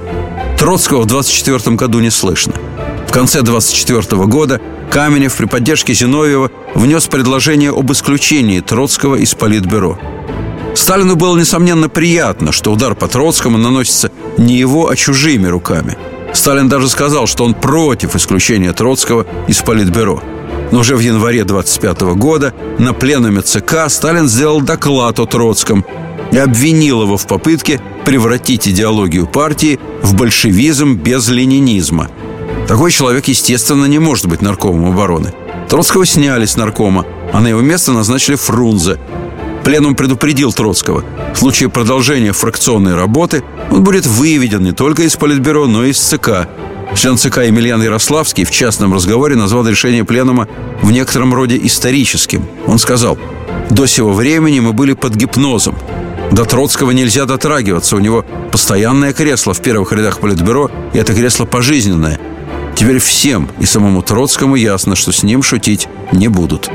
Троцкого 0.57 1.01
в 1.01 1.05
24 1.05 1.75
году 1.75 1.99
не 1.99 2.09
слышно. 2.09 2.53
Конце 3.15 3.43
24 3.43 4.25
года 4.25 4.60
Каменев 4.91 5.38
при 5.38 5.45
поддержке 5.45 5.93
Зиновьева 5.93 6.51
внес 6.73 7.08
предложение 7.08 7.69
об 7.69 7.89
исключении 7.93 8.60
Троцкого 8.60 9.15
из 9.15 9.34
Политбюро. 9.36 9.97
Сталину 10.75 11.15
было, 11.15 11.38
несомненно, 11.38 11.88
приятно, 11.88 12.51
что 12.51 12.73
удар 12.73 12.93
по 12.93 13.08
Троцкому 13.08 13.58
наносится 13.58 14.12
не 14.38 14.58
его, 14.58 14.89
а 14.89 14.97
чужими 14.97 15.47
руками. 15.47 15.97
Сталин 16.34 16.67
даже 16.67 16.89
сказал, 16.89 17.25
что 17.25 17.45
он 17.45 17.54
против 17.54 18.17
исключения 18.17 18.73
Троцкого 18.73 19.25
из 19.47 19.62
Политбюро. 19.62 20.21
Но 20.73 20.80
уже 20.80 20.97
в 20.97 20.99
январе 20.99 21.45
25 21.45 22.01
года 22.17 22.54
на 22.80 22.91
пленуме 22.91 23.43
ЦК 23.43 23.86
Сталин 23.88 24.28
сделал 24.28 24.60
доклад 24.60 25.21
о 25.21 25.25
Троцком 25.25 25.86
и 26.34 26.38
обвинил 26.38 27.04
его 27.04 27.15
в 27.15 27.25
попытке 27.28 27.80
превратить 28.04 28.67
идеологию 28.67 29.25
партии 29.25 29.80
в 30.01 30.15
большевизм 30.15 30.95
без 30.95 31.30
ленинизма. 31.30 32.10
Такой 32.67 32.91
человек, 32.91 33.28
естественно, 33.28 33.86
не 33.86 33.99
может 33.99 34.25
быть 34.25 34.41
наркомом 34.41 34.91
обороны. 34.91 35.34
Троцкого 35.69 36.06
сняли 36.06 36.45
с 36.45 36.58
наркома, 36.58 37.06
а 37.32 37.39
на 37.39 37.47
его 37.47 37.62
место 37.62 37.91
назначили 37.91 38.36
Фрунзе. 38.36 38.97
Пленум 39.63 39.95
предупредил 39.95 40.51
Троцкого. 40.51 41.04
В 41.34 41.38
случае 41.38 41.69
продолжения 41.69 42.32
фракционной 42.32 42.95
работы 42.95 43.43
он 43.71 43.84
будет 43.84 44.06
выведен 44.06 44.63
не 44.63 44.71
только 44.71 45.04
из 45.04 45.15
Политбюро, 45.15 45.67
но 45.67 45.84
и 45.84 45.91
из 45.91 45.99
ЦК. 45.99 46.47
Член 46.95 47.17
ЦК 47.17 47.39
Емельян 47.39 47.82
Ярославский 47.82 48.45
в 48.45 48.51
частном 48.51 48.93
разговоре 48.93 49.36
назвал 49.36 49.67
решение 49.67 50.04
Пленума 50.04 50.47
в 50.82 50.91
некотором 50.91 51.34
роде 51.34 51.60
историческим. 51.62 52.45
Он 52.67 52.80
сказал, 52.80 53.17
«До 53.69 53.86
сего 53.86 54.13
времени 54.13 54.60
мы 54.60 54.73
были 54.73 54.93
под 54.93 55.15
гипнозом. 55.15 55.75
До 56.32 56.45
Троцкого 56.45 56.91
нельзя 56.91 57.25
дотрагиваться. 57.25 57.95
У 57.95 57.99
него 57.99 58.25
постоянное 58.51 59.13
кресло 59.13 59.54
в 59.54 59.62
первых 59.62 59.91
рядах 59.93 60.19
Политбюро, 60.19 60.71
и 60.93 60.97
это 60.97 61.13
кресло 61.13 61.45
пожизненное. 61.45 62.19
Теперь 62.75 62.99
всем 62.99 63.49
и 63.59 63.65
самому 63.65 64.01
Троцкому 64.01 64.55
ясно, 64.55 64.95
что 64.95 65.11
с 65.11 65.23
ним 65.23 65.41
шутить 65.41 65.88
не 66.11 66.27
будут. 66.27 66.69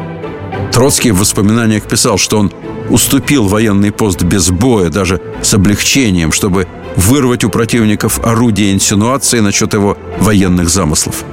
Троцкий 0.72 1.10
в 1.10 1.18
воспоминаниях 1.18 1.84
писал, 1.84 2.16
что 2.16 2.38
он 2.38 2.52
уступил 2.88 3.46
военный 3.46 3.92
пост 3.92 4.22
без 4.22 4.50
боя, 4.50 4.88
даже 4.88 5.20
с 5.42 5.52
облегчением, 5.54 6.32
чтобы 6.32 6.66
вырвать 6.96 7.44
у 7.44 7.50
противников 7.50 8.18
орудие 8.24 8.72
инсинуации 8.72 9.40
насчет 9.40 9.74
его 9.74 9.96
военных 10.18 10.68
замыслов. 10.70 11.24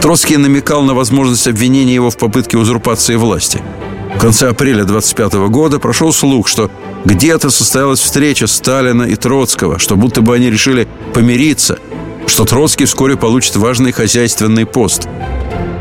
Троцкий 0.00 0.36
намекал 0.36 0.82
на 0.82 0.94
возможность 0.94 1.48
обвинения 1.48 1.94
его 1.94 2.10
в 2.10 2.16
попытке 2.16 2.56
узурпации 2.56 3.16
власти. 3.16 3.60
В 4.14 4.20
конце 4.20 4.48
апреля 4.48 4.84
25 4.84 5.34
года 5.48 5.78
прошел 5.78 6.12
слух, 6.12 6.48
что 6.48 6.70
где-то 7.04 7.50
состоялась 7.50 8.00
встреча 8.00 8.46
Сталина 8.46 9.02
и 9.02 9.16
Троцкого, 9.16 9.78
что 9.78 9.96
будто 9.96 10.22
бы 10.22 10.34
они 10.34 10.50
решили 10.50 10.88
помириться, 11.14 11.78
что 12.28 12.44
Троцкий 12.44 12.84
вскоре 12.84 13.16
получит 13.16 13.56
важный 13.56 13.92
хозяйственный 13.92 14.66
пост. 14.66 15.08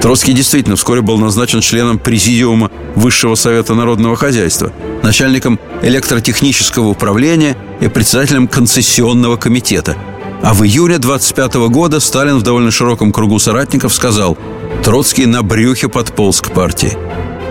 Троцкий 0.01 0.33
действительно 0.33 0.75
вскоре 0.75 1.01
был 1.01 1.17
назначен 1.17 1.61
членом 1.61 1.99
Президиума 1.99 2.71
Высшего 2.95 3.35
Совета 3.35 3.73
Народного 3.73 4.15
Хозяйства, 4.15 4.71
начальником 5.03 5.59
электротехнического 5.81 6.87
управления 6.87 7.57
и 7.81 7.87
председателем 7.87 8.47
концессионного 8.47 9.37
комитета. 9.37 9.97
А 10.43 10.53
в 10.53 10.63
июне 10.63 10.97
25 10.97 11.55
года 11.69 11.99
Сталин 11.99 12.37
в 12.37 12.43
довольно 12.43 12.71
широком 12.71 13.11
кругу 13.11 13.39
соратников 13.39 13.93
сказал 13.93 14.37
«Троцкий 14.83 15.25
на 15.25 15.43
брюхе 15.43 15.89
подполз 15.89 16.41
к 16.41 16.51
партии». 16.51 16.97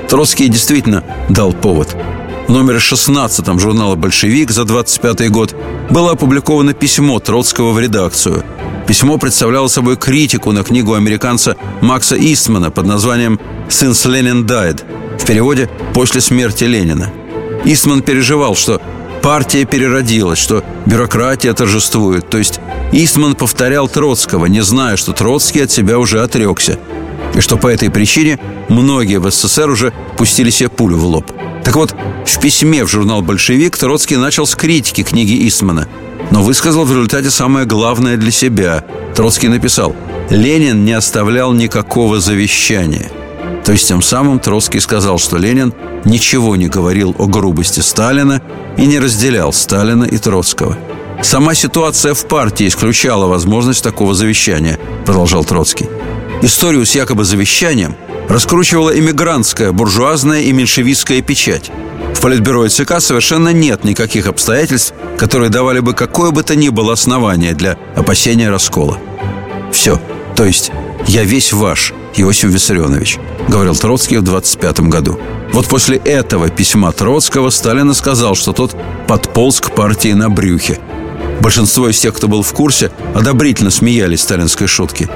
Троцкий 0.09 0.49
действительно 0.49 1.05
дал 1.29 1.53
повод– 1.53 1.97
номере 2.49 2.79
16 2.79 3.59
журнала 3.59 3.97
«Большевик» 3.97 4.51
за 4.51 4.65
25 4.65 5.31
год 5.31 5.55
было 5.91 6.13
опубликовано 6.13 6.75
письмо 6.75 7.19
Троцкого 7.19 7.73
в 7.73 7.81
редакцию. 7.81 8.45
Письмо 8.87 9.19
представляло 9.19 9.67
собой 9.67 9.97
критику 9.97 10.53
на 10.53 10.63
книгу 10.63 10.95
американца 10.95 11.57
Макса 11.81 12.17
Истмана 12.17 12.71
под 12.71 12.87
названием 12.87 13.41
«Since 13.69 14.07
Lenin 14.07 14.45
Died» 14.45 14.85
в 15.19 15.27
переводе 15.27 15.69
«После 15.93 16.21
смерти 16.21 16.65
Ленина». 16.65 17.13
Истман 17.65 18.03
переживал, 18.03 18.55
что 18.55 18.81
партия 19.23 19.65
переродилась, 19.65 20.39
что 20.39 20.63
бюрократия 20.87 21.53
торжествует. 21.53 22.31
То 22.31 22.39
есть 22.39 22.61
Истман 22.93 23.35
повторял 23.35 23.89
Троцкого, 23.89 24.47
не 24.47 24.61
зная, 24.61 24.97
что 24.97 25.13
Троцкий 25.13 25.63
от 25.63 25.73
себя 25.73 25.99
уже 25.99 26.23
отрекся. 26.23 26.79
И 27.35 27.41
что 27.41 27.57
по 27.57 27.67
этой 27.67 27.91
причине 27.91 28.39
многие 28.69 29.19
в 29.19 29.29
СССР 29.29 29.69
уже 29.69 29.93
пустили 30.17 30.51
себе 30.51 30.69
пулю 30.69 30.97
в 30.97 31.05
лоб– 31.07 31.33
так 31.67 31.75
вот, 31.75 31.97
в 32.25 32.41
письме 32.41 32.85
в 32.85 32.89
журнал 32.89 33.23
«Большевик» 33.23 33.77
Троцкий 33.77 34.17
начал 34.17 34.47
с 34.47 34.55
критики 34.55 35.03
книги 35.03 35.49
Истмана, 35.49 35.89
но 36.31 36.45
высказал 36.45 36.85
в 36.85 36.91
результате 36.93 37.29
самое 37.29 37.67
главное 37.67 38.17
для 38.17 38.31
себя. 38.31 38.85
Троцкий 39.17 39.49
написал 39.49 39.93
«Ленин 40.31 40.85
не 40.85 40.93
оставлял 40.93 41.53
никакого 41.53 42.21
завещания». 42.21 43.11
То 43.65 43.73
есть 43.73 43.89
тем 43.89 44.01
самым 44.01 44.39
Троцкий 44.39 44.79
сказал, 44.79 45.19
что 45.19 45.39
Ленин 45.39 45.75
ничего 46.05 46.55
не 46.55 46.69
говорил 46.69 47.17
о 47.19 47.27
грубости 47.27 47.81
Сталина 47.81 48.41
и 48.77 48.87
не 48.87 49.01
разделял 49.01 49.53
Сталина 49.53 50.05
и 50.05 50.19
Троцкого. 50.19 50.79
Сама 51.21 51.55
ситуация 51.55 52.15
в 52.15 52.29
партии 52.29 52.69
исключала 52.69 53.27
возможность 53.27 53.83
такого 53.83 54.15
завещания, 54.15 54.79
продолжал 55.05 55.45
Троцкий. 55.45 55.89
Историю 56.43 56.87
с 56.87 56.95
якобы 56.95 57.25
завещанием– 57.25 57.97
раскручивала 58.29 58.99
иммигрантская, 58.99 59.73
буржуазная 59.73 60.43
и 60.43 60.53
меньшевистская 60.53 61.23
печать. 61.23 61.71
В 62.15 62.21
Политбюро 62.21 62.69
ЦК 62.69 63.01
совершенно 63.01 63.51
нет 63.51 63.85
никаких 63.85 64.27
обстоятельств, 64.27 64.95
которые 65.19 65.51
давали 65.51 65.81
бы 65.81 65.93
какое 65.93 66.31
бы 66.31 66.43
то 66.43 66.57
ни 66.57 66.69
было 66.69 66.93
основание 66.93 67.55
для 67.55 67.77
опасения 67.95 68.51
раскола. 68.51 68.99
Все. 69.73 70.01
То 70.35 70.45
есть 70.45 70.71
«я 71.07 71.25
весь 71.25 71.53
ваш», 71.53 71.93
Иосиф 72.17 72.51
Виссарионович, 72.51 73.19
говорил 73.49 73.77
Троцкий 73.77 74.17
в 74.17 74.23
25 74.23 74.81
году. 74.81 75.19
Вот 75.53 75.67
после 75.67 75.99
этого 75.99 76.49
письма 76.49 76.93
Троцкого 76.93 77.51
Сталин 77.51 77.93
сказал, 77.95 78.35
что 78.35 78.53
тот 78.53 78.75
подполз 79.07 79.61
к 79.61 79.75
партии 79.75 80.13
на 80.13 80.31
брюхе. 80.31 80.79
Большинство 81.41 81.89
из 81.89 81.99
тех, 82.01 82.15
кто 82.15 82.29
был 82.29 82.43
в 82.43 82.53
курсе, 82.53 82.91
одобрительно 83.15 83.71
смеялись 83.71 84.23
сталинской 84.23 84.67
шутки. 84.67 85.09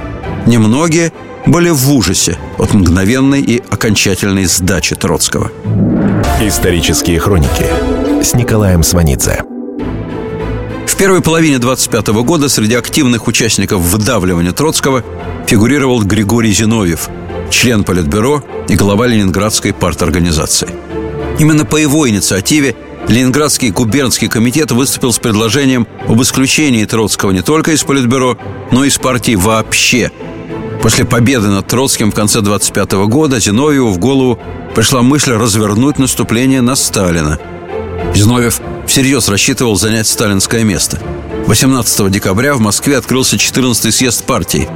Немногие 0.45 1.11
были 1.45 1.69
в 1.69 1.91
ужасе 1.91 2.37
от 2.57 2.73
мгновенной 2.73 3.41
и 3.41 3.61
окончательной 3.69 4.45
сдачи 4.45 4.95
Троцкого. 4.95 5.51
Исторические 6.41 7.19
хроники 7.19 7.65
с 8.23 8.33
Николаем 8.33 8.83
Сванидзе. 8.83 9.43
В 10.87 10.95
первой 10.97 11.21
половине 11.21 11.57
25 11.57 12.07
года 12.23 12.47
среди 12.49 12.75
активных 12.75 13.27
участников 13.27 13.81
выдавливания 13.81 14.51
Троцкого 14.51 15.03
фигурировал 15.47 16.03
Григорий 16.03 16.51
Зиновьев, 16.51 17.09
член 17.49 17.83
Политбюро 17.83 18.43
и 18.67 18.75
глава 18.75 19.07
Ленинградской 19.07 19.73
парторганизации. 19.73 20.69
Именно 21.39 21.65
по 21.65 21.77
его 21.77 22.07
инициативе 22.07 22.75
Ленинградский 23.07 23.69
губернский 23.69 24.27
комитет 24.27 24.71
выступил 24.71 25.11
с 25.11 25.19
предложением 25.19 25.87
об 26.07 26.21
исключении 26.21 26.85
Троцкого 26.85 27.31
не 27.31 27.41
только 27.41 27.71
из 27.71 27.83
Политбюро, 27.83 28.37
но 28.71 28.83
и 28.85 28.87
из 28.87 28.97
партии 28.97 29.35
вообще– 29.35 30.11
После 30.81 31.05
победы 31.05 31.47
над 31.47 31.67
Троцким 31.67 32.11
в 32.11 32.15
конце 32.15 32.41
25 32.41 32.93
года 33.07 33.39
Зиновьеву 33.39 33.91
в 33.91 33.99
голову 33.99 34.39
пришла 34.73 35.03
мысль 35.03 35.33
развернуть 35.33 35.99
наступление 35.99 36.61
на 36.61 36.75
Сталина. 36.75 37.37
Зиновьев 38.15 38.59
всерьез 38.87 39.29
рассчитывал 39.29 39.75
занять 39.75 40.07
сталинское 40.07 40.63
место. 40.63 40.99
18 41.45 42.09
декабря 42.09 42.55
в 42.55 42.59
Москве 42.59 42.97
открылся 42.97 43.35
14-й 43.35 43.91
съезд 43.91 44.25
партии. 44.25 44.67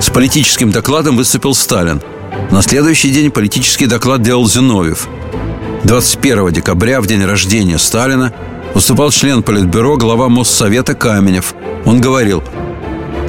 С 0.00 0.10
политическим 0.10 0.72
докладом 0.72 1.16
выступил 1.16 1.54
Сталин. 1.54 2.02
На 2.50 2.60
следующий 2.60 3.10
день 3.10 3.30
политический 3.30 3.86
доклад 3.86 4.22
делал 4.22 4.48
Зиновьев. 4.48 5.08
21 5.84 6.50
декабря, 6.50 7.00
в 7.00 7.06
день 7.06 7.24
рождения 7.24 7.78
Сталина, 7.78 8.32
выступал 8.74 9.10
член 9.10 9.42
Политбюро, 9.42 9.96
глава 9.96 10.28
Моссовета 10.28 10.94
Каменев. 10.94 11.54
Он 11.84 12.00
говорил– 12.00 12.42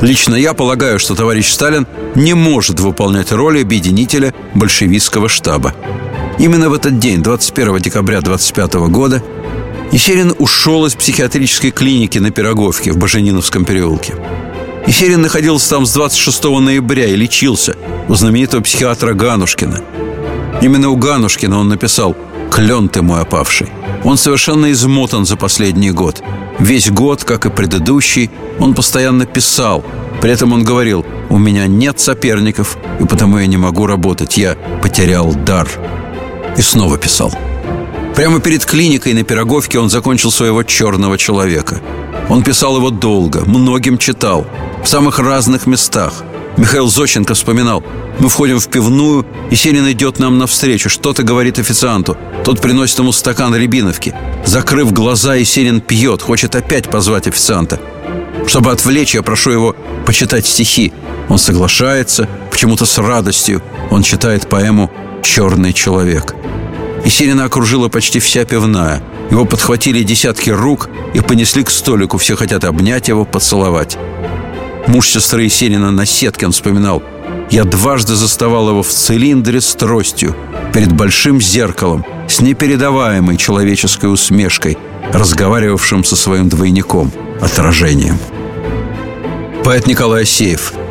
Лично 0.01 0.35
я 0.35 0.53
полагаю, 0.53 0.99
что 0.99 1.15
товарищ 1.15 1.51
Сталин 1.51 1.87
не 2.15 2.33
может 2.33 2.79
выполнять 2.79 3.31
роль 3.31 3.61
объединителя 3.61 4.33
большевистского 4.53 5.29
штаба. 5.29 5.73
Именно 6.37 6.69
в 6.69 6.73
этот 6.73 6.99
день, 6.99 7.23
21 7.23 7.79
декабря 7.79 8.21
25 8.21 8.73
года, 8.89 9.23
Есенин 9.91 10.35
ушел 10.37 10.85
из 10.85 10.95
психиатрической 10.95 11.71
клиники 11.71 12.17
на 12.17 12.31
Пироговке 12.31 12.91
в 12.91 12.97
Бажениновском 12.97 13.63
переулке. 13.63 14.15
Есенин 14.85 15.21
находился 15.21 15.69
там 15.69 15.85
с 15.85 15.93
26 15.93 16.43
ноября 16.43 17.07
и 17.07 17.15
лечился 17.15 17.75
у 18.09 18.15
знаменитого 18.15 18.61
психиатра 18.61 19.13
Ганушкина. 19.13 19.81
Именно 20.61 20.89
у 20.89 20.97
Ганушкина 20.97 21.57
он 21.57 21.69
написал 21.69 22.15
Клен 22.55 22.87
ты 22.87 23.01
мой 23.01 23.21
опавший. 23.21 23.67
Он 24.05 24.17
совершенно 24.17 24.71
измотан 24.71 25.25
за 25.25 25.35
последний 25.35 25.91
год. 25.91 26.23
Весь 26.57 26.89
год, 26.89 27.25
как 27.25 27.45
и 27.45 27.49
предыдущий, 27.49 28.31
он 28.59 28.73
постоянно 28.73 29.25
писал. 29.25 29.83
При 30.21 30.31
этом 30.31 30.53
он 30.53 30.63
говорил, 30.63 31.05
у 31.29 31.37
меня 31.37 31.67
нет 31.67 31.99
соперников, 31.99 32.77
и 33.01 33.03
потому 33.03 33.39
я 33.39 33.47
не 33.47 33.57
могу 33.57 33.87
работать. 33.87 34.37
Я 34.37 34.55
потерял 34.81 35.35
дар. 35.35 35.67
И 36.57 36.61
снова 36.61 36.97
писал. 36.97 37.33
Прямо 38.15 38.39
перед 38.39 38.65
клиникой 38.65 39.11
на 39.13 39.23
Пироговке 39.23 39.77
он 39.77 39.89
закончил 39.89 40.31
своего 40.31 40.63
черного 40.63 41.17
человека. 41.17 41.81
Он 42.29 42.41
писал 42.41 42.77
его 42.77 42.89
долго, 42.89 43.43
многим 43.45 43.97
читал, 43.97 44.47
в 44.81 44.87
самых 44.87 45.19
разных 45.19 45.67
местах. 45.67 46.23
Михаил 46.57 46.87
Зощенко 46.87 47.33
вспоминал, 47.33 47.83
мы 48.19 48.29
входим 48.29 48.59
в 48.59 48.67
пивную, 48.69 49.25
и 49.51 49.55
Сенин 49.55 49.91
идет 49.91 50.19
нам 50.19 50.37
навстречу, 50.37 50.89
что-то 50.89 51.23
говорит 51.23 51.59
официанту. 51.59 52.17
Тот 52.45 52.61
приносит 52.61 52.99
ему 52.99 53.11
стакан 53.11 53.53
рябиновки. 53.53 54.15
Закрыв 54.45 54.93
глаза, 54.93 55.35
Есенин 55.35 55.81
пьет, 55.81 56.21
хочет 56.21 56.55
опять 56.55 56.89
позвать 56.89 57.27
официанта. 57.27 57.79
Чтобы 58.47 58.71
отвлечь, 58.71 59.15
я 59.15 59.21
прошу 59.21 59.51
его 59.51 59.75
почитать 60.05 60.45
стихи. 60.45 60.93
Он 61.27 61.37
соглашается, 61.37 62.29
почему-то 62.51 62.85
с 62.85 62.97
радостью. 62.99 63.61
Он 63.91 64.01
читает 64.03 64.47
поэму 64.47 64.91
«Черный 65.23 65.73
человек». 65.73 66.35
Есенина 67.03 67.45
окружила 67.45 67.89
почти 67.89 68.19
вся 68.19 68.45
пивная. 68.45 69.03
Его 69.29 69.45
подхватили 69.45 70.03
десятки 70.03 70.51
рук 70.51 70.89
и 71.13 71.19
понесли 71.19 71.63
к 71.63 71.69
столику. 71.69 72.17
Все 72.17 72.35
хотят 72.35 72.63
обнять 72.63 73.09
его, 73.09 73.25
поцеловать. 73.25 73.97
Муж 74.88 75.10
сестры 75.10 75.43
Есенина 75.43 75.91
Насеткин 75.91 76.52
вспоминал 76.52 77.04
«Я 77.50 77.63
дважды 77.63 78.15
заставал 78.15 78.69
его 78.69 78.84
в 78.84 78.89
цилиндре 78.89 79.62
с 79.62 79.76
тростью, 79.76 80.36
перед 80.74 80.91
большим 80.91 81.41
зеркалом, 81.41 82.06
с 82.28 82.41
непередаваемой 82.41 83.38
человеческой 83.38 84.12
усмешкой, 84.12 84.78
разговаривавшим 85.12 86.04
со 86.04 86.15
своим 86.15 86.50
двойником, 86.50 87.12
отражением». 87.41 88.17
Поэт 89.63 89.88
Николай 89.88 90.24
Асеев– 90.24 90.74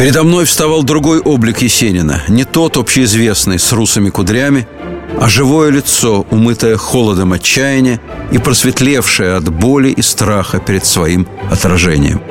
Передо 0.00 0.22
мной 0.22 0.46
вставал 0.46 0.82
другой 0.82 1.20
облик 1.20 1.60
Есенина, 1.60 2.22
не 2.26 2.44
тот 2.44 2.78
общеизвестный 2.78 3.58
с 3.58 3.70
русыми 3.70 4.08
кудрями, 4.08 4.66
а 5.20 5.28
живое 5.28 5.68
лицо, 5.68 6.24
умытое 6.30 6.78
холодом 6.78 7.34
отчаяния 7.34 8.00
и 8.32 8.38
просветлевшее 8.38 9.34
от 9.34 9.50
боли 9.50 9.90
и 9.90 10.00
страха 10.00 10.58
перед 10.58 10.86
своим 10.86 11.28
отражением. 11.50 12.22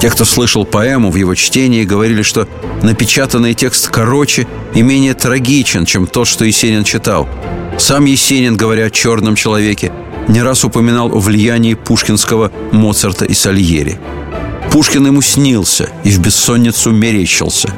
Те, 0.00 0.10
кто 0.10 0.24
слышал 0.24 0.64
поэму 0.64 1.10
в 1.10 1.16
его 1.16 1.34
чтении, 1.34 1.84
говорили, 1.84 2.22
что 2.22 2.46
напечатанный 2.82 3.54
текст 3.54 3.88
короче 3.88 4.46
и 4.74 4.82
менее 4.82 5.14
трагичен, 5.14 5.86
чем 5.86 6.06
тот, 6.06 6.26
что 6.26 6.44
Есенин 6.44 6.84
читал. 6.84 7.28
Сам 7.78 8.04
Есенин, 8.04 8.56
говоря 8.56 8.86
о 8.86 8.90
черном 8.90 9.34
человеке, 9.34 9.92
не 10.28 10.42
раз 10.42 10.64
упоминал 10.64 11.12
о 11.14 11.20
влиянии 11.20 11.74
пушкинского 11.74 12.50
Моцарта 12.72 13.24
и 13.24 13.34
Сальери. 13.34 13.98
Пушкин 14.70 15.06
ему 15.06 15.22
снился 15.22 15.88
и 16.02 16.10
в 16.10 16.18
бессонницу 16.18 16.90
мерещился. 16.90 17.72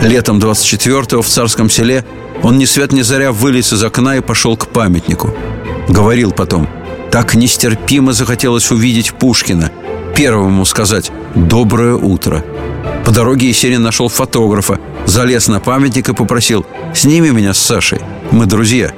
Летом 0.00 0.38
24-го 0.38 1.22
в 1.22 1.28
Царском 1.28 1.70
селе 1.70 2.04
он 2.42 2.58
ни 2.58 2.66
свет 2.66 2.92
ни 2.92 3.02
заря 3.02 3.32
вылез 3.32 3.72
из 3.72 3.82
окна 3.82 4.16
и 4.16 4.20
пошел 4.20 4.56
к 4.56 4.68
памятнику. 4.68 5.34
Говорил 5.88 6.32
потом, 6.32 6.68
так 7.10 7.34
нестерпимо 7.34 8.12
захотелось 8.12 8.70
увидеть 8.70 9.14
Пушкина, 9.14 9.72
первому 10.16 10.64
сказать 10.64 11.12
«доброе 11.34 11.94
утро». 11.94 12.42
По 13.04 13.12
дороге 13.12 13.48
Есенин 13.48 13.82
нашел 13.82 14.08
фотографа, 14.08 14.80
залез 15.04 15.46
на 15.46 15.60
памятник 15.60 16.08
и 16.08 16.14
попросил 16.14 16.64
«сними 16.94 17.30
меня 17.30 17.52
с 17.52 17.58
Сашей, 17.58 18.00
мы 18.30 18.46
друзья». 18.46 18.92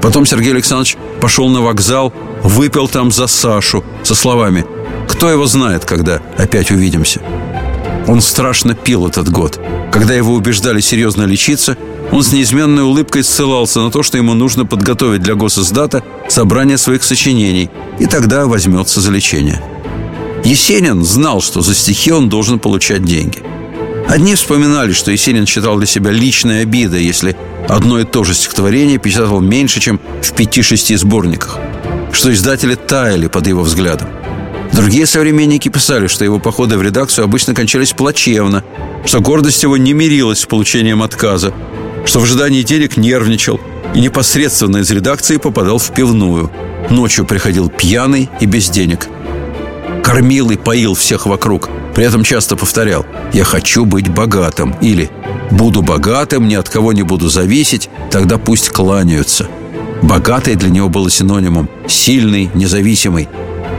Потом 0.00 0.24
Сергей 0.24 0.52
Александрович 0.52 0.96
пошел 1.20 1.48
на 1.48 1.62
вокзал, 1.62 2.12
выпил 2.44 2.86
там 2.86 3.10
за 3.10 3.26
Сашу 3.26 3.82
со 4.04 4.14
словами 4.14 4.64
«Кто 5.08 5.28
его 5.28 5.46
знает, 5.46 5.84
когда 5.84 6.22
опять 6.38 6.70
увидимся?» 6.70 7.20
Он 8.06 8.20
страшно 8.20 8.76
пил 8.76 9.08
этот 9.08 9.28
год. 9.28 9.60
Когда 9.90 10.14
его 10.14 10.32
убеждали 10.32 10.80
серьезно 10.80 11.24
лечиться, 11.24 11.76
он 12.12 12.22
с 12.22 12.32
неизменной 12.32 12.84
улыбкой 12.84 13.24
ссылался 13.24 13.80
на 13.80 13.90
то, 13.90 14.04
что 14.04 14.16
ему 14.16 14.34
нужно 14.34 14.64
подготовить 14.64 15.22
для 15.22 15.34
госиздата 15.34 16.04
собрание 16.28 16.78
своих 16.78 17.02
сочинений, 17.02 17.68
и 17.98 18.06
тогда 18.06 18.46
возьмется 18.46 19.00
за 19.00 19.10
лечение. 19.10 19.60
Есенин 20.46 21.02
знал, 21.02 21.40
что 21.40 21.60
за 21.60 21.74
стихи 21.74 22.12
он 22.12 22.28
должен 22.28 22.60
получать 22.60 23.02
деньги. 23.02 23.42
Одни 24.08 24.36
вспоминали, 24.36 24.92
что 24.92 25.10
Есенин 25.10 25.44
считал 25.44 25.76
для 25.76 25.88
себя 25.88 26.12
личной 26.12 26.62
обидой, 26.62 27.02
если 27.02 27.36
одно 27.68 27.98
и 27.98 28.04
то 28.04 28.22
же 28.22 28.32
стихотворение 28.32 28.98
печатал 28.98 29.40
меньше, 29.40 29.80
чем 29.80 29.98
в 30.22 30.32
пяти-шести 30.34 30.94
сборниках, 30.94 31.58
что 32.12 32.32
издатели 32.32 32.76
таяли 32.76 33.26
под 33.26 33.48
его 33.48 33.62
взглядом. 33.62 34.06
Другие 34.72 35.06
современники 35.06 35.68
писали, 35.68 36.06
что 36.06 36.24
его 36.24 36.38
походы 36.38 36.78
в 36.78 36.82
редакцию 36.82 37.24
обычно 37.24 37.52
кончались 37.52 37.92
плачевно, 37.92 38.62
что 39.04 39.18
гордость 39.18 39.64
его 39.64 39.76
не 39.76 39.94
мирилась 39.94 40.42
с 40.42 40.46
получением 40.46 41.02
отказа, 41.02 41.52
что 42.04 42.20
в 42.20 42.22
ожидании 42.22 42.62
денег 42.62 42.96
нервничал 42.96 43.60
и 43.96 44.00
непосредственно 44.00 44.76
из 44.76 44.90
редакции 44.92 45.38
попадал 45.38 45.78
в 45.78 45.92
пивную. 45.92 46.52
Ночью 46.88 47.24
приходил 47.24 47.68
пьяный 47.68 48.30
и 48.38 48.46
без 48.46 48.70
денег. 48.70 49.08
Кормил 50.06 50.50
и 50.50 50.56
поил 50.56 50.94
всех 50.94 51.26
вокруг. 51.26 51.68
При 51.92 52.04
этом 52.04 52.22
часто 52.22 52.54
повторял 52.54 53.04
«Я 53.32 53.42
хочу 53.42 53.84
быть 53.84 54.06
богатым» 54.08 54.76
или 54.80 55.10
«Буду 55.50 55.82
богатым, 55.82 56.46
ни 56.46 56.54
от 56.54 56.68
кого 56.68 56.92
не 56.92 57.02
буду 57.02 57.28
зависеть, 57.28 57.90
тогда 58.08 58.38
пусть 58.38 58.68
кланяются». 58.68 59.48
Богатый 60.02 60.54
для 60.54 60.70
него 60.70 60.88
было 60.88 61.10
синонимом 61.10 61.68
«сильный, 61.88 62.48
независимый». 62.54 63.28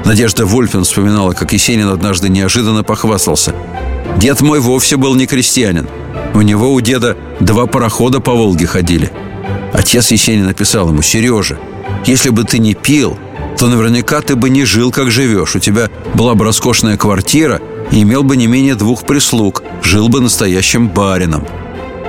Надежда 0.04 0.46
Вольфин 0.46 0.84
вспоминала, 0.84 1.32
как 1.32 1.54
Есенин 1.54 1.88
однажды 1.88 2.28
неожиданно 2.28 2.84
похвастался. 2.84 3.56
«Дед 4.18 4.42
мой 4.42 4.60
вовсе 4.60 4.98
был 4.98 5.16
не 5.16 5.28
крестьянин. 5.28 5.88
У 6.34 6.42
него 6.42 6.74
у 6.74 6.82
деда 6.82 7.16
два 7.40 7.68
парохода 7.68 8.20
по 8.20 8.34
Волге 8.34 8.68
ходили. 8.68 9.13
Отец 9.72 10.12
Есенин 10.12 10.48
написал 10.48 10.90
ему, 10.90 11.02
«Сережа, 11.02 11.58
если 12.06 12.32
бы 12.32 12.44
ты 12.44 12.60
не 12.60 12.74
пил, 12.74 13.18
то 13.58 13.67
наверняка 13.67 14.22
ты 14.22 14.36
бы 14.36 14.50
не 14.50 14.65
жил, 14.65 14.91
как 14.91 15.12
живешь. 15.12 15.56
У 15.56 15.60
тебя 15.60 15.89
была 16.13 16.36
бы 16.36 16.46
роскошная 16.46 16.98
квартира 16.98 17.62
и 17.91 18.04
имел 18.04 18.24
бы 18.24 18.38
не 18.38 18.48
менее 18.48 18.76
двух 18.76 19.06
прислуг, 19.06 19.63
жил 19.84 20.10
бы 20.10 20.22
настоящим 20.22 20.89
барином». 20.89 21.46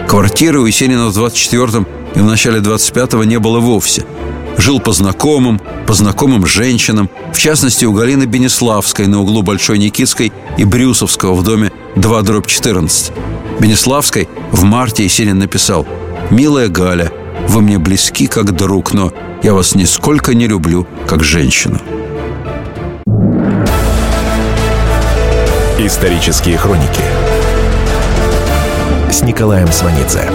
Квартиры 0.07 0.61
у 0.61 0.67
Есенина 0.67 1.09
в 1.09 1.19
24-м 1.19 1.87
и 2.15 2.19
в 2.19 2.25
начале 2.25 2.61
25-го 2.61 3.25
не 3.25 3.39
было 3.39 3.61
вовсе. 3.61 4.05
Жил 4.57 4.81
по 4.81 4.93
знакомым, 4.93 5.61
по 5.87 5.93
знакомым 5.93 6.47
женщинам, 6.47 7.11
в 7.33 7.39
частности, 7.39 7.85
у 7.85 7.93
Галины 7.93 8.25
Бенеславской 8.25 9.07
на 9.07 9.21
углу 9.21 9.43
Большой 9.43 9.79
Никитской 9.79 10.33
и 10.57 10.65
Брюсовского 10.65 11.35
в 11.35 11.45
доме 11.45 11.73
2 11.97 12.23
дробь 12.23 12.47
14. 12.47 13.13
Бенеславской 13.61 14.29
в 14.51 14.65
марте 14.65 15.05
Есенин 15.05 15.39
написал 15.39 15.87
«Милая 16.31 16.69
Галя, 16.69 17.13
вы 17.49 17.63
мне 17.63 17.79
близки 17.79 18.27
как 18.27 18.55
друг, 18.55 18.93
но 18.93 19.13
я 19.43 19.55
вас 19.55 19.75
нисколько 19.75 20.35
не 20.35 20.47
люблю 20.47 20.87
как 21.07 21.25
женщину». 21.25 21.81
Исторические 25.79 26.59
хроники 26.59 27.01
с 29.11 29.23
Николаем 29.23 29.73
Сванидзе. 29.73 30.29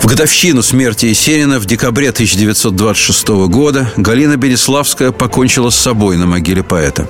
В 0.00 0.06
годовщину 0.06 0.62
смерти 0.62 1.06
Есенина 1.06 1.58
в 1.58 1.66
декабре 1.66 2.10
1926 2.10 3.28
года 3.48 3.90
Галина 3.96 4.36
Береславская 4.36 5.12
покончила 5.12 5.70
с 5.70 5.76
собой 5.76 6.16
на 6.16 6.26
могиле 6.26 6.62
поэта. 6.62 7.08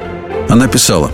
Она 0.49 0.67
писала 0.67 1.11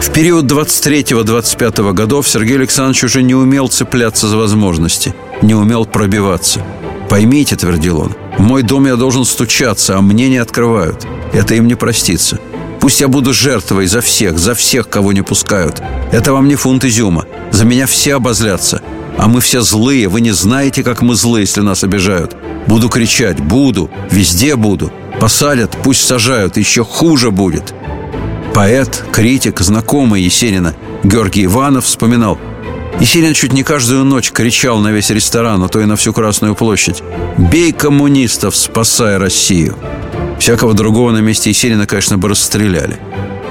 в 0.00 0.12
период 0.12 0.44
23-25 0.44 1.92
годов 1.92 2.28
Сергей 2.28 2.56
Александрович 2.56 3.04
уже 3.04 3.22
не 3.22 3.34
умел 3.34 3.68
цепляться 3.68 4.28
за 4.28 4.36
возможности, 4.36 5.14
не 5.42 5.54
умел 5.54 5.86
пробиваться. 5.86 6.64
«Поймите»,— 7.08 7.56
твердил 7.56 8.00
он,— 8.00 8.12
«в 8.38 8.42
мой 8.42 8.62
дом 8.62 8.86
я 8.86 8.96
должен 8.96 9.24
стучаться, 9.24 9.96
а 9.96 10.00
мне 10.00 10.28
не 10.28 10.38
открывают. 10.38 11.06
Это 11.32 11.54
им 11.54 11.66
не 11.66 11.74
простится. 11.74 12.38
Пусть 12.80 13.00
я 13.00 13.08
буду 13.08 13.32
жертвой 13.32 13.86
за 13.86 14.00
всех, 14.00 14.38
за 14.38 14.54
всех, 14.54 14.88
кого 14.88 15.12
не 15.12 15.22
пускают. 15.22 15.82
Это 16.12 16.32
вам 16.32 16.48
не 16.48 16.54
фунт 16.54 16.84
изюма. 16.84 17.24
За 17.50 17.64
меня 17.64 17.86
все 17.86 18.14
обозлятся. 18.14 18.82
А 19.16 19.26
мы 19.26 19.40
все 19.40 19.62
злые, 19.62 20.08
вы 20.08 20.20
не 20.20 20.30
знаете, 20.30 20.84
как 20.84 21.02
мы 21.02 21.16
злые, 21.16 21.42
если 21.42 21.60
нас 21.60 21.82
обижают. 21.82 22.36
Буду 22.68 22.88
кричать, 22.88 23.40
буду, 23.40 23.90
везде 24.10 24.54
буду. 24.54 24.92
Посадят, 25.20 25.76
пусть 25.82 26.06
сажают, 26.06 26.56
еще 26.56 26.84
хуже 26.84 27.32
будет. 27.32 27.74
Поэт, 28.58 29.04
критик, 29.12 29.60
знакомый 29.60 30.20
Есенина 30.20 30.74
Георгий 31.04 31.44
Иванов 31.44 31.84
вспоминал 31.84 32.40
Есенин 32.98 33.32
чуть 33.32 33.52
не 33.52 33.62
каждую 33.62 34.04
ночь 34.04 34.32
кричал 34.32 34.80
на 34.80 34.88
весь 34.88 35.10
ресторан, 35.10 35.62
а 35.62 35.68
то 35.68 35.78
и 35.78 35.84
на 35.84 35.94
всю 35.94 36.12
Красную 36.12 36.56
площадь 36.56 37.04
«Бей 37.38 37.70
коммунистов, 37.70 38.56
спасай 38.56 39.16
Россию!» 39.16 39.76
Всякого 40.40 40.74
другого 40.74 41.12
на 41.12 41.18
месте 41.18 41.50
Есенина, 41.50 41.86
конечно, 41.86 42.18
бы 42.18 42.30
расстреляли. 42.30 42.98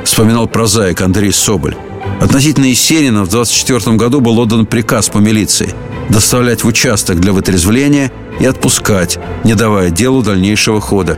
Вспоминал 0.04 0.46
прозаик 0.46 1.00
Андрей 1.00 1.32
Соболь. 1.32 1.78
Относительно 2.20 2.66
Есенина 2.66 3.24
в 3.24 3.30
24 3.30 3.96
году 3.96 4.20
был 4.20 4.38
отдан 4.40 4.66
приказ 4.66 5.08
по 5.08 5.20
милиции 5.20 5.74
доставлять 6.10 6.66
в 6.66 6.68
участок 6.68 7.22
для 7.22 7.32
вытрезвления 7.32 8.12
и 8.42 8.46
отпускать, 8.46 9.20
не 9.46 9.56
давая 9.56 9.90
делу 9.90 10.22
дальнейшего 10.22 10.82
хода. 10.82 11.18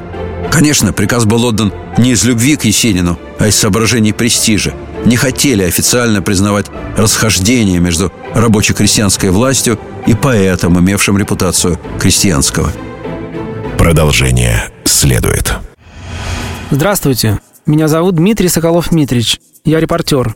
Конечно, 0.52 0.93
приказ 0.93 1.26
был 1.26 1.45
отдан 1.45 1.72
не 1.97 2.12
из 2.12 2.24
любви 2.24 2.56
к 2.56 2.66
Есенину, 2.66 3.18
а 3.39 3.47
из 3.47 3.56
соображений 3.56 4.14
престижа. 4.14 4.74
Не 5.06 5.16
хотели 5.16 5.64
официально 5.64 6.22
признавать 6.22 6.66
расхождение 6.97 7.80
между 7.80 8.12
рабоче-крестьянской 8.34 9.30
властью 9.30 9.80
и 10.06 10.14
поэтом, 10.14 10.80
имевшим 10.80 11.18
репутацию 11.18 11.80
крестьянского. 12.00 12.72
Продолжение 13.78 14.70
следует. 14.84 15.54
Здравствуйте. 16.72 17.39
Меня 17.66 17.88
зовут 17.88 18.16
Дмитрий 18.16 18.50
Соколов-Митрич. 18.50 19.39
Я 19.64 19.80
репортер. 19.80 20.36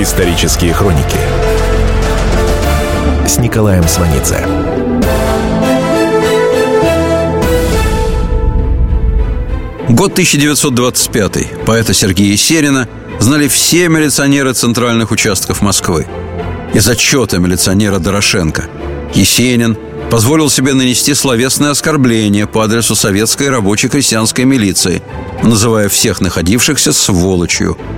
Исторические 0.00 0.72
хроники 0.74 1.18
с 3.26 3.36
Николаем 3.38 3.82
Сванидзе. 3.88 4.46
Год 9.88 10.12
1925. 10.12 11.64
Поэта 11.66 11.94
Сергея 11.94 12.30
Есенина 12.30 12.88
знали 13.18 13.48
все 13.48 13.88
милиционеры 13.88 14.52
центральных 14.52 15.10
участков 15.10 15.62
Москвы. 15.62 16.06
Из 16.72 16.88
отчета 16.88 17.38
милиционера 17.38 17.98
Дорошенко 17.98 18.66
Есенин 19.14 19.76
позволил 20.12 20.48
себе 20.48 20.74
нанести 20.74 21.12
словесное 21.14 21.70
оскорбление 21.70 22.46
по 22.46 22.62
адресу 22.62 22.94
советской 22.94 23.48
рабочей 23.48 23.88
крестьянской 23.88 24.44
милиции, 24.44 25.02
называя 25.42 25.88
всех 25.88 26.20
находившихся 26.20 26.92
сволочью– 26.92 27.76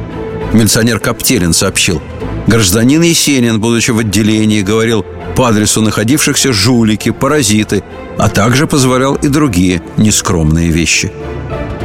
Милиционер 0.53 0.99
Коптелин 0.99 1.53
сообщил. 1.53 2.03
Гражданин 2.47 3.03
Есенин, 3.03 3.61
будучи 3.61 3.93
в 3.93 3.99
отделении, 3.99 4.63
говорил 4.63 5.05
по 5.37 5.49
адресу 5.49 5.81
находившихся 5.81 6.53
жулики, 6.53 7.11
паразиты, 7.11 7.85
а 8.19 8.29
также 8.29 8.67
позволял 8.67 9.15
и 9.15 9.29
другие 9.29 9.83
нескромные 9.97 10.71
вещи. 10.71 11.13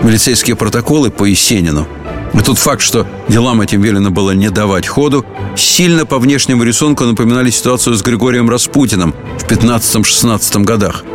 Милицейские 0.01 0.55
протоколы 0.55 1.11
по 1.11 1.25
Есенину 1.25 1.87
и 2.33 2.39
тот 2.39 2.57
факт, 2.57 2.81
что 2.81 3.07
делам 3.29 3.61
этим 3.61 3.81
велено 3.81 4.09
было 4.09 4.31
не 4.31 4.49
давать 4.49 4.87
ходу, 4.87 5.25
сильно 5.55 6.05
по 6.05 6.19
внешнему 6.19 6.63
рисунку 6.63 7.05
напоминали 7.05 7.49
ситуацию 7.49 7.95
с 7.95 8.01
Григорием 8.01 8.49
Распутиным 8.49 9.15
в 9.39 9.45
15-16 9.45 10.63
годах. 10.63 11.05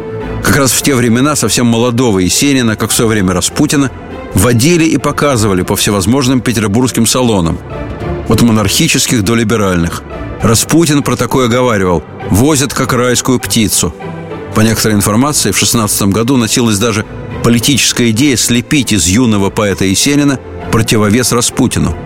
Как 0.42 0.57
раз 0.57 0.72
в 0.72 0.82
те 0.82 0.94
времена 0.94 1.36
совсем 1.36 1.66
молодого 1.66 2.20
Есенина, 2.20 2.76
как 2.76 2.90
в 2.90 2.94
свое 2.94 3.11
время 3.11 3.34
Распутина, 3.34 3.90
водили 4.35 4.85
и 4.85 4.97
показывали 4.97 5.62
по 5.62 5.76
всевозможным 5.76 6.41
петербургским 6.41 7.07
салонам. 7.07 7.59
От 8.28 8.43
монархических 8.43 9.24
до 9.24 9.35
либеральных. 9.35 10.03
Распутин 10.43 11.03
про 11.03 11.16
такое 11.16 11.49
говаривал 11.49 12.03
«возят 12.31 12.72
как 12.72 12.93
райскую 12.93 13.39
птицу». 13.41 13.95
По 14.55 14.61
некоторой 14.61 14.97
информации, 14.97 15.53
в 15.53 15.59
16 15.59 16.03
году 16.09 16.37
носилась 16.37 16.78
даже 16.78 17.05
политическая 17.45 18.11
идея 18.11 18.37
слепить 18.37 18.93
из 18.93 19.07
юного 19.07 19.51
поэта 19.51 19.85
Есенина 19.85 20.39
противовес 20.72 21.33
Распутину. 21.33 21.97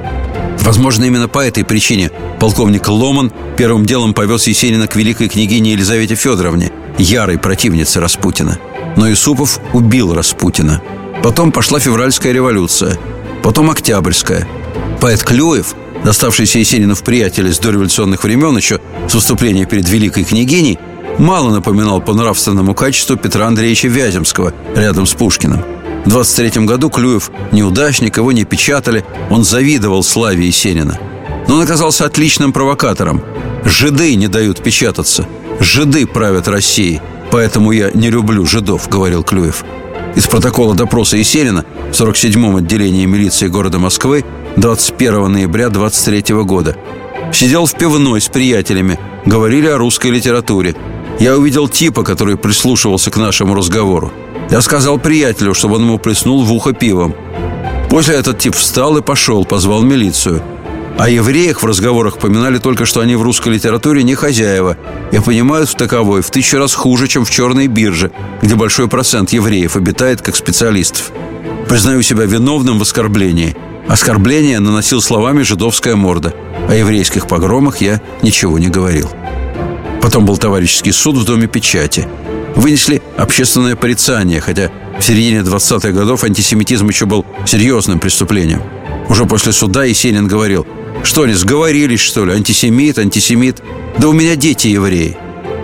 Возможно, 0.61 1.05
именно 1.05 1.29
по 1.29 1.41
этой 1.41 1.64
причине 1.64 2.11
полковник 2.41 2.89
Ломан 2.89 3.33
первым 3.57 3.85
делом 3.85 4.14
повез 4.14 4.47
Есенина 4.47 4.87
к 4.87 4.97
великой 4.97 5.29
княгине 5.29 5.72
Елизавете 5.72 6.14
Федоровне, 6.14 6.72
ярой 6.99 7.39
противнице 7.39 8.01
Распутина. 8.01 8.59
Но 8.97 9.09
Юсупов 9.09 9.61
убил 9.72 10.14
Распутина– 10.14 10.81
Потом 11.25 11.53
пошла 11.53 11.81
февральская 11.81 12.35
революция. 12.35 12.99
Потом 13.43 13.70
октябрьская. 13.70 14.47
Поэт 15.01 15.22
Клюев, 15.22 15.75
доставшийся 16.05 16.59
Есенину 16.59 16.95
в 16.95 17.03
приятеле 17.03 17.51
с 17.51 17.59
дореволюционных 17.59 18.25
времен, 18.25 18.55
еще 18.59 18.79
с 19.09 19.14
выступления 19.14 19.64
перед 19.64 19.89
великой 19.89 20.25
княгиней, 20.25 20.79
мало 21.18 21.51
напоминал 21.51 22.03
по 22.03 22.12
нравственному 22.12 22.75
качеству 22.75 23.16
Петра 23.16 23.47
Андреевича 23.47 23.89
Вяземского 23.89 24.53
рядом 24.77 25.07
с 25.07 25.14
Пушкиным. 25.14 25.64
В 26.05 26.11
23 26.11 26.66
году 26.66 26.91
Клюев 26.91 27.31
неудачник, 27.53 28.18
его 28.18 28.31
не 28.31 28.45
печатали, 28.45 29.03
он 29.31 29.45
завидовал 29.45 30.03
славе 30.03 30.47
Есенина. 30.47 31.01
Но 31.49 31.55
он 31.55 31.62
оказался 31.62 32.05
отличным 32.05 32.53
провокатором. 32.53 33.22
«Жиды 33.64 34.14
не 34.14 34.29
дают 34.29 34.62
печататься. 34.62 35.27
Жиды 35.59 36.07
правят 36.07 36.49
Россией. 36.49 37.01
Поэтому 37.31 37.72
я 37.72 37.91
не 37.93 38.11
люблю 38.11 38.45
жидов»,— 38.45 38.89
говорил 38.91 39.22
Клюев 39.22 39.64
из 40.16 40.26
протокола 40.26 40.74
допроса 40.74 41.16
Есенина 41.16 41.64
в 41.90 41.92
47-м 41.92 42.56
отделении 42.56 43.06
милиции 43.06 43.48
города 43.48 43.78
Москвы 43.78 44.24
21 44.56 45.32
ноября 45.32 45.68
23 45.68 46.34
года. 46.44 46.76
Сидел 47.32 47.66
в 47.66 47.74
пивной 47.74 48.20
с 48.20 48.28
приятелями, 48.28 48.98
говорили 49.24 49.66
о 49.66 49.78
русской 49.78 50.10
литературе. 50.10 50.76
Я 51.18 51.36
увидел 51.36 51.68
типа, 51.68 52.02
который 52.02 52.36
прислушивался 52.36 53.10
к 53.10 53.16
нашему 53.16 53.54
разговору. 53.54 54.12
Я 54.50 54.60
сказал 54.60 54.98
приятелю, 54.98 55.54
чтобы 55.54 55.76
он 55.76 55.82
ему 55.82 55.98
плеснул 55.98 56.42
в 56.44 56.52
ухо 56.52 56.72
пивом. 56.72 57.14
После 57.90 58.16
этот 58.16 58.38
тип 58.38 58.54
встал 58.54 58.96
и 58.96 59.02
пошел, 59.02 59.44
позвал 59.44 59.82
милицию– 59.82 60.42
о 60.97 61.09
евреях 61.09 61.62
в 61.62 61.66
разговорах 61.66 62.18
поминали 62.18 62.59
только, 62.59 62.86
что 62.86 63.01
они 63.01 63.16
в 63.16 63.22
русской 63.22 63.49
литературе 63.49 64.05
не 64.05 64.14
хозяева 64.14 64.76
и 65.11 65.18
понимают 65.18 65.68
в 65.68 65.74
таковой 65.74 66.22
в 66.22 66.30
тысячу 66.30 66.59
раз 66.59 66.72
хуже, 66.72 67.09
чем 67.09 67.24
в 67.24 67.30
черной 67.30 67.66
бирже, 67.66 68.12
где 68.42 68.55
большой 68.55 68.88
процент 68.88 69.32
евреев 69.32 69.74
обитает 69.76 70.22
как 70.22 70.36
специалистов. 70.36 71.11
Признаю 71.68 72.03
себя 72.03 72.24
виновным 72.24 72.78
в 72.78 72.82
оскорблении. 72.82 73.57
Оскорбление 73.88 74.61
наносил 74.61 75.03
словами 75.03 75.42
«жидовская 75.42 75.97
морда». 75.97 76.32
О 76.68 76.74
еврейских 76.74 77.26
погромах 77.26 77.78
я 77.78 78.01
ничего 78.22 78.59
не 78.59 78.68
говорил. 78.68 79.11
Потом 80.01 80.24
был 80.24 80.36
товарищеский 80.36 80.92
суд 80.92 81.16
в 81.16 81.24
Доме 81.24 81.49
печати. 81.49 82.07
Вынесли 82.55 83.03
общественное 83.16 83.74
порицание, 83.74 84.40
хотя 84.40 84.70
в 84.99 85.03
середине 85.03 85.40
20-х 85.40 85.90
годов 85.90 86.22
антисемитизм 86.22 86.88
еще 86.88 87.05
был 87.05 87.26
серьезным 87.47 87.99
преступлением. 87.99 88.62
Уже 89.09 89.26
после 89.26 89.53
суда 89.53 89.84
Есенин 89.84 90.28
говорил– 90.28 90.66
что 91.05 91.22
они, 91.22 91.34
сговорились, 91.34 92.00
что 92.00 92.24
ли? 92.24 92.32
Антисемит, 92.32 92.98
антисемит. 92.98 93.62
Да 93.98 94.09
у 94.09 94.12
меня 94.12 94.36
дети 94.36 94.68
евреи. 94.68 95.16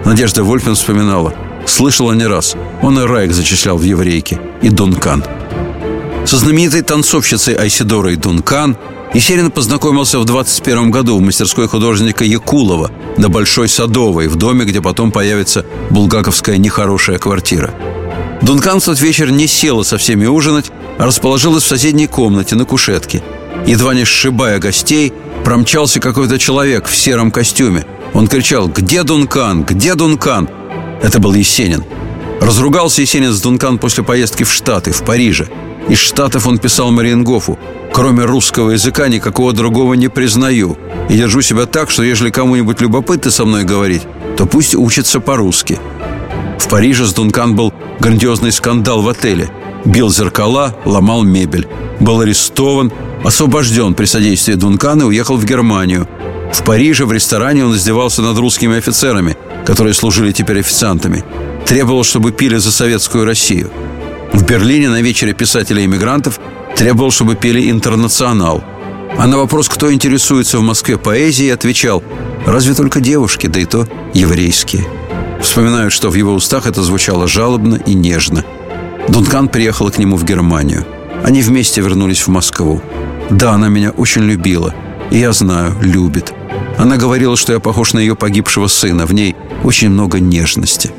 Надежда 0.05 0.45
Вольфин 0.45 0.75
вспоминала. 0.75 1.35
Слышала 1.67 2.13
не 2.13 2.27
раз. 2.27 2.55
Он 2.83 2.99
и 2.99 3.05
Райк 3.05 3.33
зачислял 3.33 3.77
в 3.77 3.83
еврейки. 3.83 4.39
И 4.63 4.69
Дункан. 4.69 5.25
Со 6.27 6.37
знаменитой 6.37 6.83
танцовщицей 6.83 7.55
Айсидорой 7.55 8.17
Дункан 8.17 8.77
Есенин 9.13 9.51
познакомился 9.51 10.21
в 10.21 10.25
21 10.25 10.91
году 10.93 11.17
в 11.17 11.21
мастерской 11.21 11.67
художника 11.67 12.25
Якулова 12.25 12.93
на 13.17 13.29
Большой 13.29 13.69
Садовой, 13.69 14.29
в 14.29 14.37
доме, 14.37 14.65
где 14.65 14.81
потом 14.81 15.11
появится 15.11 15.67
булгаковская 15.91 16.59
нехорошая 16.59 17.19
квартира. 17.19 17.75
Дункан 18.41 18.79
в 18.79 18.85
тот 18.85 19.01
вечер 19.01 19.31
не 19.31 19.49
села 19.49 19.83
со 19.83 19.99
всеми 19.99 20.27
ужинать, 20.27 20.71
а 20.99 21.07
расположилась 21.07 21.65
в 21.65 21.69
соседней 21.69 22.07
комнате 22.07 22.55
на 22.55 22.65
кушетке. 22.65 23.23
Едва 23.67 23.95
не 23.95 24.05
сшибая 24.05 24.59
гостей, 24.59 25.13
промчался 25.45 26.01
какой-то 26.01 26.39
человек 26.39 26.87
в 26.87 26.97
сером 26.97 27.31
костюме. 27.31 27.85
Он 28.15 28.27
кричал 28.27 28.69
«Где 28.69 29.03
Дункан? 29.03 29.63
Где 29.63 29.95
Дункан?» 29.95 30.49
Это 31.03 31.19
был 31.19 31.35
Есенин. 31.35 31.85
Разругался 32.41 33.03
Есенин 33.03 33.33
с 33.33 33.41
Дункан 33.41 33.79
после 33.79 34.03
поездки 34.03 34.45
в 34.45 34.53
Штаты, 34.53 34.93
в 34.93 35.03
Париже. 35.03 35.49
Из 35.89 35.99
Штатов 35.99 36.47
он 36.47 36.59
писал 36.59 36.91
Мариенгофу 36.91 37.59
«Кроме 37.93 38.25
русского 38.25 38.71
языка 38.71 39.09
никакого 39.09 39.53
другого 39.53 39.95
не 39.95 40.09
признаю. 40.09 40.79
И 41.09 41.17
держу 41.17 41.43
себя 41.43 41.67
так, 41.67 41.91
что 41.91 42.03
если 42.03 42.31
кому-нибудь 42.31 42.81
любопытно 42.81 43.31
со 43.31 43.45
мной 43.45 43.65
говорить, 43.65 44.03
то 44.37 44.47
пусть 44.47 44.75
учится 44.75 45.21
по-русски». 45.21 45.79
В 46.59 46.69
Париже 46.69 47.07
с 47.07 47.13
Дункан 47.13 47.57
был 47.57 47.73
грандиозный 47.99 48.53
скандал 48.53 49.03
в 49.03 49.09
отеле. 49.09 49.51
Бил 49.85 50.11
зеркала, 50.11 50.77
ломал 50.85 51.23
мебель. 51.23 51.67
Был 51.99 52.21
арестован, 52.21 52.93
освобожден 53.25 53.95
при 53.95 54.07
содействии 54.07 54.55
Дункана 54.55 55.03
и 55.03 55.07
уехал 55.07 55.37
в 55.37 55.45
Германию. 55.45 56.09
В 56.53 56.63
Париже 56.65 57.05
в 57.05 57.13
ресторане 57.13 57.65
он 57.65 57.75
издевался 57.75 58.23
над 58.23 58.37
русскими 58.39 58.77
офицерами, 58.79 59.37
которые 59.65 59.95
служили 59.95 60.33
теперь 60.33 60.61
официантами. 60.61 61.25
Требовал, 61.67 62.05
чтобы 62.05 62.33
пили 62.33 62.57
за 62.57 62.73
советскую 62.73 63.25
Россию. 63.25 63.71
В 64.33 64.45
Берлине 64.45 64.89
на 64.89 65.03
вечере 65.03 65.33
писателей-иммигрантов 65.33 66.41
требовал, 66.77 67.11
чтобы 67.11 67.37
пели 67.37 67.71
«Интернационал». 67.71 68.65
А 69.19 69.27
на 69.27 69.39
вопрос, 69.39 69.69
кто 69.69 69.93
интересуется 69.93 70.59
в 70.59 70.63
Москве 70.63 70.97
поэзией, 70.97 71.51
отвечал 71.51 72.03
«Разве 72.47 72.75
только 72.75 73.01
девушки, 73.01 73.49
да 73.49 73.61
и 73.61 73.65
то 73.65 73.87
еврейские». 74.15 74.87
Вспоминают, 75.43 75.93
что 75.93 76.11
в 76.11 76.15
его 76.15 76.33
устах 76.33 76.67
это 76.67 76.83
звучало 76.83 77.27
жалобно 77.27 77.77
и 77.77 77.95
нежно. 77.95 78.45
Дункан 79.09 79.49
приехала 79.49 79.91
к 79.91 79.99
нему 79.99 80.17
в 80.17 80.25
Германию. 80.25 80.87
Они 81.25 81.43
вместе 81.43 81.81
вернулись 81.81 82.21
в 82.21 82.29
Москву. 82.29 82.81
Да, 83.31 83.53
она 83.53 83.69
меня 83.69 83.91
очень 83.91 84.23
любила. 84.23 84.75
И 85.11 85.19
я 85.19 85.33
знаю, 85.33 85.77
любит. 85.81 86.35
Она 86.79 86.97
говорила, 86.97 87.37
что 87.37 87.53
я 87.53 87.61
похож 87.61 87.93
на 87.93 87.99
ее 88.01 88.17
погибшего 88.17 88.67
сына. 88.67 89.07
В 89.07 89.15
ней 89.15 89.37
очень 89.65 89.91
много 89.91 90.19
нежности. 90.19 90.91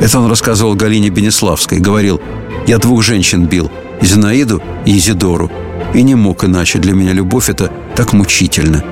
Это 0.00 0.18
он 0.18 0.28
рассказывал 0.28 0.74
Галине 0.74 1.08
Бенеславской. 1.10 1.78
Говорил, 1.78 2.20
я 2.66 2.78
двух 2.78 3.02
женщин 3.02 3.46
бил. 3.46 3.70
Зинаиду 4.00 4.62
и 4.84 4.96
Изидору. 4.96 5.50
И 5.94 6.02
не 6.02 6.14
мог 6.14 6.44
иначе. 6.44 6.78
Для 6.78 6.92
меня 6.92 7.12
любовь– 7.12 7.48
это 7.48 7.72
так 7.96 8.12
мучительно. 8.12 8.84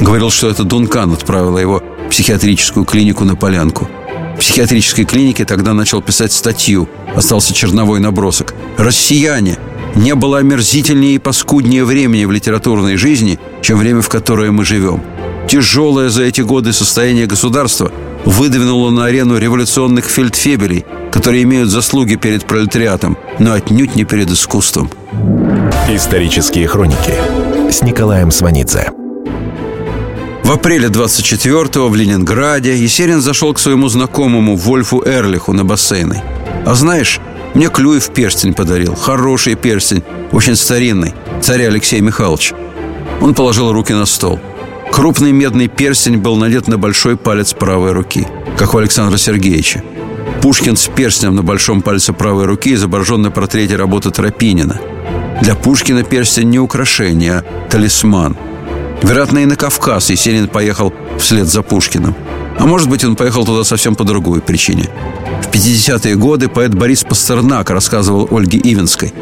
Говорил, 0.00 0.30
что 0.30 0.48
это 0.48 0.64
Дункан 0.64 1.12
отправила 1.12 1.58
его 1.58 1.82
в 2.06 2.10
психиатрическую 2.10 2.84
клинику 2.84 3.24
на 3.24 3.36
Полянку. 3.36 3.88
В 4.36 4.40
психиатрической 4.40 5.04
клинике 5.04 5.44
тогда 5.44 5.74
начал 5.74 6.00
писать 6.00 6.32
статью. 6.32 6.88
Остался 7.16 7.52
черновой 7.52 7.98
набросок. 8.00 8.54
«Россияне! 8.76 9.58
Не 9.98 10.14
было 10.14 10.38
омерзительнее 10.38 11.16
и 11.16 11.18
паскуднее 11.18 11.84
времени 11.84 12.24
в 12.24 12.30
литературной 12.30 12.96
жизни, 12.96 13.40
чем 13.62 13.78
время, 13.78 14.00
в 14.00 14.08
которое 14.08 14.52
мы 14.52 14.64
живем. 14.64 15.02
Тяжелое 15.48 16.08
за 16.08 16.22
эти 16.22 16.40
годы 16.40 16.72
состояние 16.72 17.26
государства 17.26 17.90
выдвинуло 18.24 18.90
на 18.90 19.06
арену 19.06 19.38
революционных 19.38 20.04
фельдфебелей, 20.04 20.86
которые 21.10 21.42
имеют 21.42 21.70
заслуги 21.70 22.14
перед 22.14 22.44
пролетариатом, 22.44 23.18
но 23.40 23.54
отнюдь 23.54 23.96
не 23.96 24.04
перед 24.04 24.30
искусством. 24.30 24.88
Исторические 25.88 26.68
хроники 26.68 27.14
с 27.68 27.82
Николаем 27.82 28.30
Сванидзе. 28.30 28.92
В 30.44 30.52
апреле 30.52 30.88
24-го 30.88 31.88
в 31.88 31.96
Ленинграде 31.96 32.76
Есенин 32.76 33.20
зашел 33.20 33.52
к 33.52 33.58
своему 33.58 33.88
знакомому 33.88 34.54
Вольфу 34.54 35.02
Эрлиху 35.04 35.52
на 35.52 35.64
бассейны. 35.64 36.22
А 36.64 36.74
знаешь, 36.74 37.20
мне 37.54 37.68
Клюев 37.68 38.10
перстень 38.10 38.54
подарил. 38.54 38.94
Хороший 38.94 39.54
перстень, 39.54 40.02
очень 40.32 40.56
старинный. 40.56 41.14
Царя 41.40 41.68
Алексея 41.68 42.00
Михайловича. 42.00 42.56
Он 43.20 43.34
положил 43.34 43.72
руки 43.72 43.92
на 43.92 44.06
стол. 44.06 44.38
Крупный 44.92 45.32
медный 45.32 45.68
перстень 45.68 46.18
был 46.18 46.36
надет 46.36 46.68
на 46.68 46.78
большой 46.78 47.16
палец 47.16 47.52
правой 47.52 47.92
руки, 47.92 48.26
как 48.56 48.74
у 48.74 48.78
Александра 48.78 49.18
Сергеевича. 49.18 49.82
Пушкин 50.42 50.76
с 50.76 50.86
перстнем 50.86 51.34
на 51.34 51.42
большом 51.42 51.82
пальце 51.82 52.12
правой 52.12 52.46
руки 52.46 52.74
изображен 52.74 53.22
на 53.22 53.30
портрете 53.30 53.76
работы 53.76 54.10
Тропинина. 54.10 54.80
Для 55.42 55.54
Пушкина 55.54 56.04
перстень 56.04 56.50
не 56.50 56.58
украшение, 56.58 57.38
а 57.38 57.44
талисман– 57.70 58.36
Вероятно, 59.02 59.38
и 59.38 59.46
на 59.46 59.56
Кавказ 59.56 60.10
Есенин 60.10 60.48
поехал 60.48 60.92
вслед 61.18 61.46
за 61.46 61.62
Пушкиным. 61.62 62.14
А 62.58 62.66
может 62.66 62.88
быть, 62.88 63.04
он 63.04 63.16
поехал 63.16 63.44
туда 63.44 63.64
совсем 63.64 63.94
по 63.94 64.04
другой 64.04 64.40
причине. 64.40 64.90
В 65.42 65.50
50-е 65.50 66.16
годы 66.16 66.48
поэт 66.48 66.74
Борис 66.74 67.04
Пастернак 67.04 67.70
рассказывал 67.70 68.28
Ольге 68.30 68.58
Ивенской. 68.58 69.12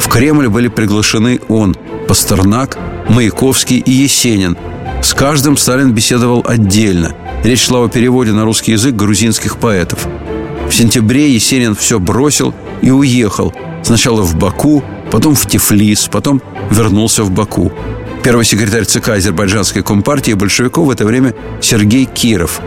В 0.00 0.08
Кремль 0.08 0.48
были 0.48 0.68
приглашены 0.68 1.40
он, 1.48 1.76
Пастернак, 2.06 2.78
Маяковский 3.08 3.78
и 3.78 3.90
Есенин. 3.90 4.56
С 5.02 5.12
каждым 5.14 5.56
Сталин 5.56 5.92
беседовал 5.92 6.44
отдельно. 6.46 7.14
Речь 7.44 7.66
шла 7.66 7.84
о 7.84 7.88
переводе 7.88 8.32
на 8.32 8.44
русский 8.44 8.72
язык 8.72 8.94
грузинских 8.94 9.58
поэтов. 9.58 10.06
В 10.68 10.74
сентябре 10.74 11.32
Есенин 11.32 11.74
все 11.74 11.98
бросил 11.98 12.54
и 12.82 12.90
уехал. 12.90 13.54
Сначала 13.82 14.22
в 14.22 14.36
Баку, 14.36 14.82
потом 15.10 15.34
в 15.34 15.46
Тифлис, 15.46 16.08
потом 16.10 16.42
вернулся 16.70 17.22
в 17.22 17.30
Баку. 17.30 17.72
Первый 18.22 18.44
секретарь 18.44 18.84
ЦК 18.84 19.10
Азербайджанской 19.10 19.82
компартии 19.82 20.32
большевиков 20.32 20.88
в 20.88 20.90
это 20.90 21.06
время 21.06 21.34
Сергей 21.60 22.04
Киров. 22.04 22.60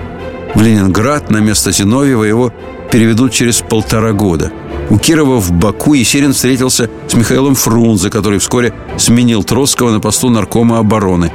В 0.55 0.61
Ленинград 0.61 1.29
на 1.29 1.37
место 1.37 1.71
Зиновьева 1.71 2.23
его 2.23 2.53
переведут 2.91 3.31
через 3.31 3.61
полтора 3.61 4.11
года. 4.11 4.51
У 4.89 4.97
Кирова 4.97 5.39
в 5.39 5.51
Баку 5.51 5.93
Есенин 5.93 6.33
встретился 6.33 6.89
с 7.07 7.13
Михаилом 7.13 7.55
Фрунзе, 7.55 8.09
который 8.09 8.39
вскоре 8.39 8.73
сменил 8.97 9.43
Троцкого 9.43 9.91
на 9.91 9.99
посту 9.99 10.29
наркома 10.29 10.79
обороны. 10.79 11.31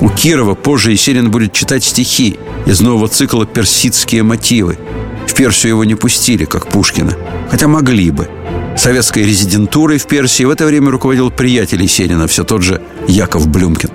У 0.00 0.10
Кирова 0.10 0.54
позже 0.54 0.92
Есенин 0.92 1.30
будет 1.30 1.52
читать 1.52 1.84
стихи 1.84 2.38
из 2.66 2.80
нового 2.80 3.08
цикла 3.08 3.46
«Персидские 3.46 4.22
мотивы». 4.22 4.78
В 5.26 5.34
Персию 5.34 5.70
его 5.70 5.84
не 5.84 5.94
пустили, 5.94 6.44
как 6.44 6.66
Пушкина. 6.66 7.14
Хотя 7.50 7.68
могли 7.68 8.10
бы– 8.10 8.28
советской 8.78 9.24
резидентурой 9.24 9.98
в 9.98 10.06
Персии 10.06 10.44
в 10.44 10.50
это 10.50 10.64
время 10.64 10.90
руководил 10.90 11.30
приятель 11.30 11.82
Есенина, 11.82 12.26
все 12.26 12.44
тот 12.44 12.62
же 12.62 12.80
Яков 13.06 13.48
Блюмкин. 13.48 13.90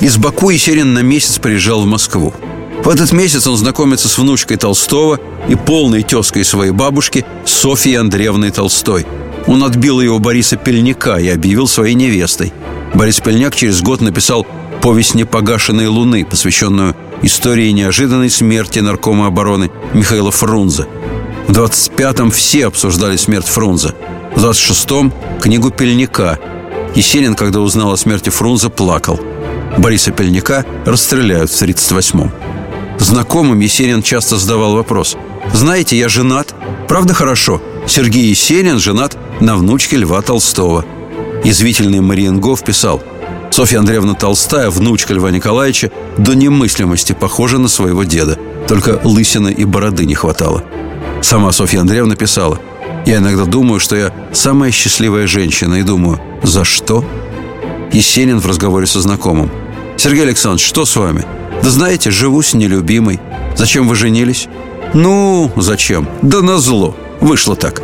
Из 0.00 0.16
Баку 0.16 0.48
Есенин 0.48 0.94
на 0.94 1.00
месяц 1.00 1.38
приезжал 1.38 1.82
в 1.82 1.86
Москву. 1.86 2.32
В 2.82 2.88
этот 2.88 3.12
месяц 3.12 3.46
он 3.46 3.58
знакомится 3.58 4.08
с 4.08 4.16
внучкой 4.16 4.56
Толстого 4.56 5.20
и 5.46 5.54
полной 5.54 6.02
тезкой 6.02 6.46
своей 6.46 6.70
бабушки 6.70 7.26
Софьей 7.44 7.98
Андреевной 7.98 8.50
Толстой. 8.50 9.06
Он 9.46 9.62
отбил 9.62 10.00
ее 10.00 10.12
у 10.12 10.18
Бориса 10.18 10.56
Пельника 10.56 11.16
и 11.16 11.28
объявил 11.28 11.68
своей 11.68 11.94
невестой. 11.94 12.54
Борис 12.94 13.20
Пельняк 13.20 13.54
через 13.54 13.82
год 13.82 14.00
написал 14.00 14.46
«Повесть 14.80 15.14
непогашенной 15.14 15.88
луны», 15.88 16.24
посвященную 16.24 16.96
истории 17.20 17.70
неожиданной 17.70 18.30
смерти 18.30 18.78
наркома 18.78 19.26
обороны 19.26 19.70
Михаила 19.92 20.30
Фрунзе. 20.30 20.86
В 21.46 21.52
25-м 21.52 22.30
все 22.30 22.68
обсуждали 22.68 23.16
смерть 23.16 23.48
Фрунзе. 23.48 23.94
В 24.34 24.42
26-м– 24.42 25.12
книгу 25.42 25.70
Пельника. 25.70 26.38
Есенин, 26.94 27.34
когда 27.34 27.60
узнал 27.60 27.92
о 27.92 27.98
смерти 27.98 28.30
Фрунзе, 28.30 28.70
плакал. 28.70 29.20
Бориса 29.78 30.10
Пельника 30.10 30.64
расстреляют 30.84 31.50
в 31.50 31.62
38-м. 31.62 32.30
Знакомым 32.98 33.60
Есенин 33.60 34.02
часто 34.02 34.36
задавал 34.36 34.74
вопрос. 34.74 35.16
«Знаете, 35.52 35.96
я 35.96 36.08
женат. 36.08 36.54
Правда 36.88 37.14
хорошо? 37.14 37.62
Сергей 37.86 38.26
Есенин 38.26 38.78
женат 38.78 39.16
на 39.40 39.56
внучке 39.56 39.96
Льва 39.96 40.20
Толстого». 40.22 40.84
Язвительный 41.44 42.00
Мариенгов 42.00 42.62
писал– 42.62 43.02
Софья 43.50 43.80
Андреевна 43.80 44.14
Толстая, 44.14 44.70
внучка 44.70 45.12
Льва 45.12 45.30
Николаевича, 45.30 45.90
до 46.16 46.34
немыслимости 46.34 47.12
похожа 47.12 47.58
на 47.58 47.68
своего 47.68 48.04
деда. 48.04 48.38
Только 48.68 49.00
лысины 49.02 49.50
и 49.50 49.64
бороды 49.64 50.06
не 50.06 50.14
хватало. 50.14 50.62
Сама 51.20 51.50
Софья 51.52 51.80
Андреевна 51.80 52.14
писала, 52.14 52.60
«Я 53.06 53.16
иногда 53.16 53.44
думаю, 53.44 53.80
что 53.80 53.96
я 53.96 54.12
самая 54.32 54.70
счастливая 54.70 55.26
женщина, 55.26 55.74
и 55.74 55.82
думаю, 55.82 56.20
за 56.42 56.64
что?» 56.64 57.04
Есенин 57.92 58.40
в 58.40 58.46
разговоре 58.46 58.86
со 58.86 59.00
знакомым. 59.00 59.50
«Сергей 59.96 60.22
Александрович, 60.22 60.66
что 60.66 60.84
с 60.84 60.96
вами?» 60.96 61.24
«Да 61.62 61.70
знаете, 61.70 62.10
живу 62.10 62.42
с 62.42 62.54
нелюбимой. 62.54 63.20
Зачем 63.56 63.86
вы 63.88 63.94
женились?» 63.94 64.48
«Ну, 64.94 65.52
зачем? 65.56 66.08
Да 66.22 66.40
на 66.40 66.58
зло. 66.58 66.96
Вышло 67.20 67.54
так». 67.54 67.82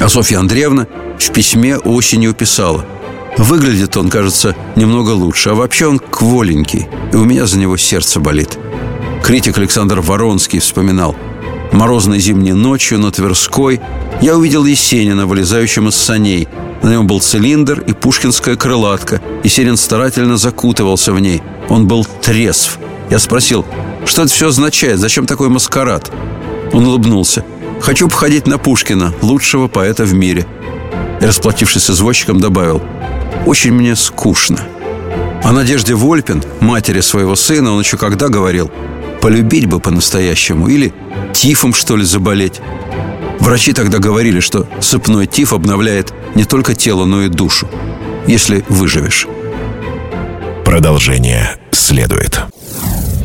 А 0.00 0.08
Софья 0.08 0.38
Андреевна 0.38 0.86
в 1.18 1.32
письме 1.32 1.78
осенью 1.78 2.34
писала– 2.34 2.84
Выглядит 3.40 3.96
он, 3.96 4.10
кажется, 4.10 4.54
немного 4.76 5.10
лучше, 5.12 5.50
а 5.50 5.54
вообще 5.54 5.86
он 5.86 5.98
кволенький, 5.98 6.88
и 7.12 7.16
у 7.16 7.24
меня 7.24 7.46
за 7.46 7.58
него 7.58 7.76
сердце 7.76 8.20
болит. 8.20 8.58
Критик 9.22 9.56
Александр 9.56 10.00
Воронский 10.00 10.58
вспоминал. 10.58 11.16
Морозной 11.72 12.18
зимней 12.18 12.52
ночью 12.52 12.98
на 12.98 13.10
Тверской 13.10 13.80
я 14.20 14.36
увидел 14.36 14.64
Есенина, 14.64 15.26
вылезающим 15.26 15.88
из 15.88 15.96
саней. 15.96 16.48
На 16.82 16.90
нем 16.90 17.06
был 17.06 17.20
цилиндр 17.20 17.80
и 17.80 17.92
пушкинская 17.92 18.56
крылатка. 18.56 19.20
Есенин 19.44 19.76
старательно 19.76 20.36
закутывался 20.36 21.12
в 21.12 21.20
ней. 21.20 21.42
Он 21.68 21.86
был 21.86 22.04
трезв. 22.04 22.78
Я 23.10 23.18
спросил, 23.18 23.64
что 24.04 24.22
это 24.22 24.32
все 24.32 24.48
означает, 24.48 24.98
зачем 24.98 25.26
такой 25.26 25.48
маскарад? 25.48 26.10
Он 26.72 26.86
улыбнулся. 26.86 27.44
«Хочу 27.80 28.08
походить 28.08 28.46
на 28.46 28.58
Пушкина, 28.58 29.14
лучшего 29.22 29.66
поэта 29.66 30.04
в 30.04 30.12
мире». 30.12 30.46
И, 31.22 31.24
расплатившись 31.24 31.84
с 31.84 31.90
извозчиком, 31.90 32.38
добавил– 32.38 32.82
очень 33.46 33.72
мне 33.72 33.96
скучно. 33.96 34.60
О 35.42 35.52
Надежде 35.52 35.94
Вольпин, 35.94 36.42
матери 36.60 37.00
своего 37.00 37.36
сына, 37.36 37.72
он 37.72 37.80
еще 37.80 37.96
когда 37.96 38.28
говорил, 38.28 38.70
полюбить 39.20 39.66
бы 39.66 39.80
по-настоящему 39.80 40.68
или 40.68 40.92
тифом, 41.32 41.74
что 41.74 41.96
ли, 41.96 42.04
заболеть. 42.04 42.60
Врачи 43.38 43.72
тогда 43.72 43.98
говорили, 43.98 44.40
что 44.40 44.66
сыпной 44.80 45.26
тиф 45.26 45.52
обновляет 45.52 46.12
не 46.34 46.44
только 46.44 46.74
тело, 46.74 47.04
но 47.04 47.22
и 47.22 47.28
душу, 47.28 47.68
если 48.26 48.64
выживешь. 48.68 49.26
Продолжение 50.64 51.56
следует. 51.72 52.49